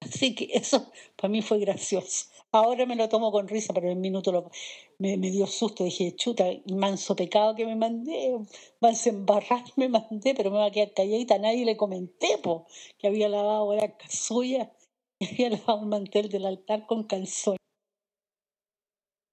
Así 0.00 0.34
que 0.34 0.48
eso 0.52 0.90
para 1.16 1.28
mí 1.28 1.42
fue 1.42 1.58
gracioso. 1.60 2.26
Ahora 2.50 2.86
me 2.86 2.96
lo 2.96 3.08
tomo 3.08 3.30
con 3.30 3.48
risa, 3.48 3.72
pero 3.72 3.88
en 3.88 3.96
un 3.96 4.00
minuto 4.00 4.32
lo, 4.32 4.50
me, 4.98 5.16
dio 5.16 5.46
susto. 5.46 5.84
Dije, 5.84 6.14
chuta, 6.16 6.44
manso 6.70 7.14
pecado 7.14 7.54
que 7.54 7.64
me 7.64 7.76
mandé, 7.76 8.36
manso 8.80 9.10
embarrar 9.10 9.64
me 9.76 9.88
mandé, 9.88 10.34
pero 10.34 10.50
me 10.50 10.58
va 10.58 10.66
a 10.66 10.70
quedar 10.70 10.92
calladita. 10.92 11.38
Nadie 11.38 11.64
le 11.64 11.76
comenté 11.76 12.38
po, 12.38 12.66
que 12.98 13.06
había 13.06 13.28
lavado 13.28 13.74
la 13.74 13.96
casulla 13.96 14.72
y 15.18 15.26
había 15.26 15.50
lavado 15.50 15.80
el 15.82 15.86
mantel 15.86 16.28
del 16.28 16.46
altar 16.46 16.86
con 16.86 17.04
calzón. 17.04 17.56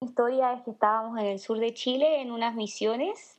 Historia 0.02 0.54
es 0.54 0.62
que 0.62 0.70
estábamos 0.70 1.18
en 1.18 1.26
el 1.26 1.38
sur 1.38 1.58
de 1.58 1.74
Chile 1.74 2.22
en 2.22 2.32
unas 2.32 2.54
misiones 2.54 3.38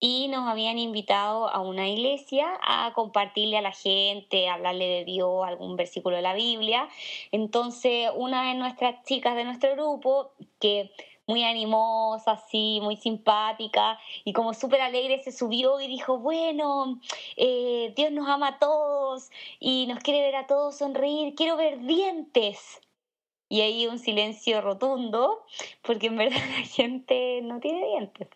y 0.00 0.26
nos 0.26 0.48
habían 0.48 0.76
invitado 0.76 1.48
a 1.48 1.60
una 1.60 1.88
iglesia 1.88 2.58
a 2.60 2.92
compartirle 2.92 3.58
a 3.58 3.62
la 3.62 3.70
gente, 3.70 4.48
a 4.48 4.54
hablarle 4.54 4.88
de 4.88 5.04
Dios, 5.04 5.46
algún 5.46 5.76
versículo 5.76 6.16
de 6.16 6.22
la 6.22 6.34
Biblia. 6.34 6.88
Entonces, 7.30 8.10
una 8.16 8.48
de 8.48 8.54
nuestras 8.54 9.04
chicas 9.04 9.36
de 9.36 9.44
nuestro 9.44 9.76
grupo, 9.76 10.32
que 10.58 10.90
muy 11.28 11.44
animosa, 11.44 12.32
así, 12.32 12.80
muy 12.82 12.96
simpática 12.96 13.96
y 14.24 14.32
como 14.32 14.54
súper 14.54 14.80
alegre 14.80 15.22
se 15.22 15.30
subió 15.30 15.80
y 15.80 15.86
dijo, 15.86 16.18
bueno, 16.18 17.00
eh, 17.36 17.92
Dios 17.94 18.10
nos 18.10 18.28
ama 18.28 18.48
a 18.48 18.58
todos 18.58 19.30
y 19.60 19.86
nos 19.86 20.00
quiere 20.00 20.20
ver 20.22 20.34
a 20.34 20.48
todos 20.48 20.78
sonreír, 20.78 21.36
quiero 21.36 21.56
ver 21.56 21.78
dientes. 21.78 22.81
Y 23.52 23.60
ahí 23.60 23.86
un 23.86 23.98
silencio 23.98 24.62
rotundo, 24.62 25.44
porque 25.82 26.06
en 26.06 26.16
verdad 26.16 26.38
la 26.58 26.64
gente 26.64 27.42
no 27.42 27.60
tiene 27.60 27.86
dientes. 27.86 28.28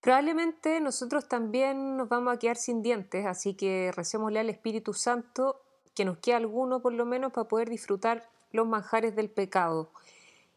Probablemente 0.00 0.80
nosotros 0.80 1.28
también 1.28 1.98
nos 1.98 2.08
vamos 2.08 2.32
a 2.32 2.38
quedar 2.38 2.56
sin 2.56 2.80
dientes, 2.80 3.26
así 3.26 3.52
que 3.52 3.92
recémosle 3.94 4.40
al 4.40 4.48
Espíritu 4.48 4.94
Santo 4.94 5.60
que 5.94 6.06
nos 6.06 6.16
quede 6.16 6.36
alguno 6.36 6.80
por 6.80 6.94
lo 6.94 7.04
menos 7.04 7.30
para 7.34 7.46
poder 7.46 7.68
disfrutar 7.68 8.26
los 8.52 8.66
manjares 8.66 9.14
del 9.14 9.28
pecado. 9.28 9.90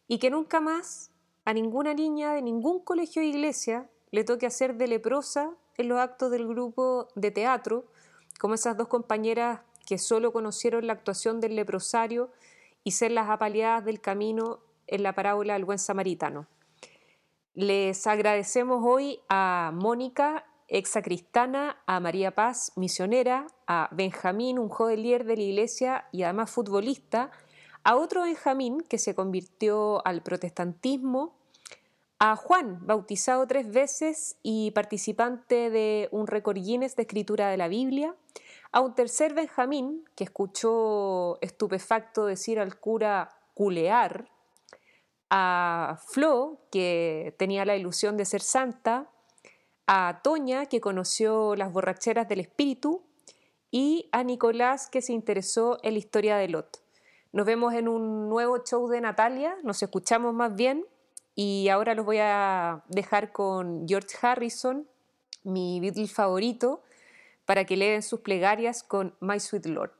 Y 0.07 0.17
que 0.17 0.29
nunca 0.29 0.61
más 0.61 1.11
a 1.43 1.51
ninguna 1.51 1.93
niña 1.93 2.31
de 2.31 2.41
ningún 2.41 2.79
colegio 2.79 3.21
o 3.21 3.25
iglesia 3.25 3.89
le 4.11 4.23
toque 4.23 4.45
hacer 4.45 4.75
de 4.75 4.87
leprosa 4.87 5.51
en 5.75 5.89
los 5.89 5.99
actos 5.99 6.31
del 6.31 6.47
grupo 6.47 7.09
de 7.13 7.29
teatro, 7.29 7.83
como 8.39 8.53
esas 8.53 8.77
dos 8.77 8.87
compañeras 8.87 9.59
que 9.87 9.97
solo 9.97 10.33
conocieron 10.33 10.85
la 10.85 10.93
actuación 10.93 11.39
del 11.39 11.55
leprosario 11.55 12.29
y 12.83 12.91
ser 12.91 13.11
las 13.11 13.29
apaleadas 13.29 13.85
del 13.85 14.01
camino 14.01 14.59
en 14.85 15.01
la 15.01 15.13
parábola 15.13 15.53
del 15.53 15.63
buen 15.63 15.79
samaritano. 15.79 16.45
Les 17.53 18.05
agradecemos 18.05 18.83
hoy 18.85 19.21
a 19.29 19.71
Mónica, 19.73 20.45
ex 20.67 20.89
sacristana, 20.89 21.81
a 21.87 22.01
María 22.01 22.35
Paz, 22.35 22.73
misionera, 22.75 23.47
a 23.65 23.87
Benjamín, 23.93 24.59
un 24.59 24.67
jodelier 24.67 25.23
de 25.23 25.37
la 25.37 25.43
iglesia 25.43 26.05
y 26.11 26.23
además 26.23 26.51
futbolista, 26.51 27.31
a 27.85 27.95
otro 27.95 28.23
Benjamín 28.23 28.81
que 28.81 28.97
se 28.97 29.15
convirtió 29.15 30.05
al 30.05 30.21
protestantismo, 30.21 31.33
a 32.19 32.35
Juan, 32.35 32.85
bautizado 32.85 33.47
tres 33.47 33.71
veces 33.71 34.35
y 34.43 34.71
participante 34.71 35.69
de 35.69 36.09
un 36.11 36.27
récord 36.27 36.57
Guinness 36.57 36.97
de 36.97 37.03
escritura 37.03 37.49
de 37.49 37.57
la 37.57 37.69
Biblia, 37.69 38.15
a 38.71 38.81
un 38.81 38.95
tercer 38.95 39.33
Benjamín 39.33 40.05
que 40.15 40.23
escuchó 40.23 41.39
estupefacto 41.41 42.25
decir 42.25 42.59
al 42.59 42.79
cura 42.79 43.29
culear, 43.53 44.29
a 45.29 45.99
Flo, 46.07 46.59
que 46.71 47.35
tenía 47.37 47.65
la 47.65 47.75
ilusión 47.75 48.17
de 48.17 48.25
ser 48.25 48.41
santa, 48.41 49.09
a 49.85 50.21
Toña, 50.23 50.67
que 50.67 50.81
conoció 50.81 51.55
las 51.55 51.71
borracheras 51.71 52.27
del 52.27 52.39
espíritu, 52.39 53.03
y 53.71 54.09
a 54.11 54.23
Nicolás, 54.23 54.89
que 54.89 55.01
se 55.01 55.13
interesó 55.13 55.79
en 55.83 55.93
la 55.93 55.99
historia 55.99 56.37
de 56.37 56.47
Lot. 56.47 56.81
Nos 57.33 57.45
vemos 57.45 57.73
en 57.73 57.87
un 57.87 58.29
nuevo 58.29 58.63
show 58.63 58.87
de 58.87 59.01
Natalia, 59.01 59.57
nos 59.63 59.83
escuchamos 59.83 60.33
más 60.33 60.55
bien, 60.55 60.85
y 61.35 61.69
ahora 61.69 61.93
los 61.93 62.05
voy 62.05 62.19
a 62.19 62.83
dejar 62.87 63.31
con 63.31 63.87
George 63.87 64.15
Harrison, 64.21 64.87
mi 65.43 65.79
Beatle 65.79 66.07
favorito, 66.07 66.81
para 67.47 67.63
que 67.63 67.77
leen 67.77 68.03
sus 68.03 68.19
plegarias 68.19 68.83
con 68.83 69.15
My 69.21 69.39
Sweet 69.39 69.67
Lord. 69.67 69.93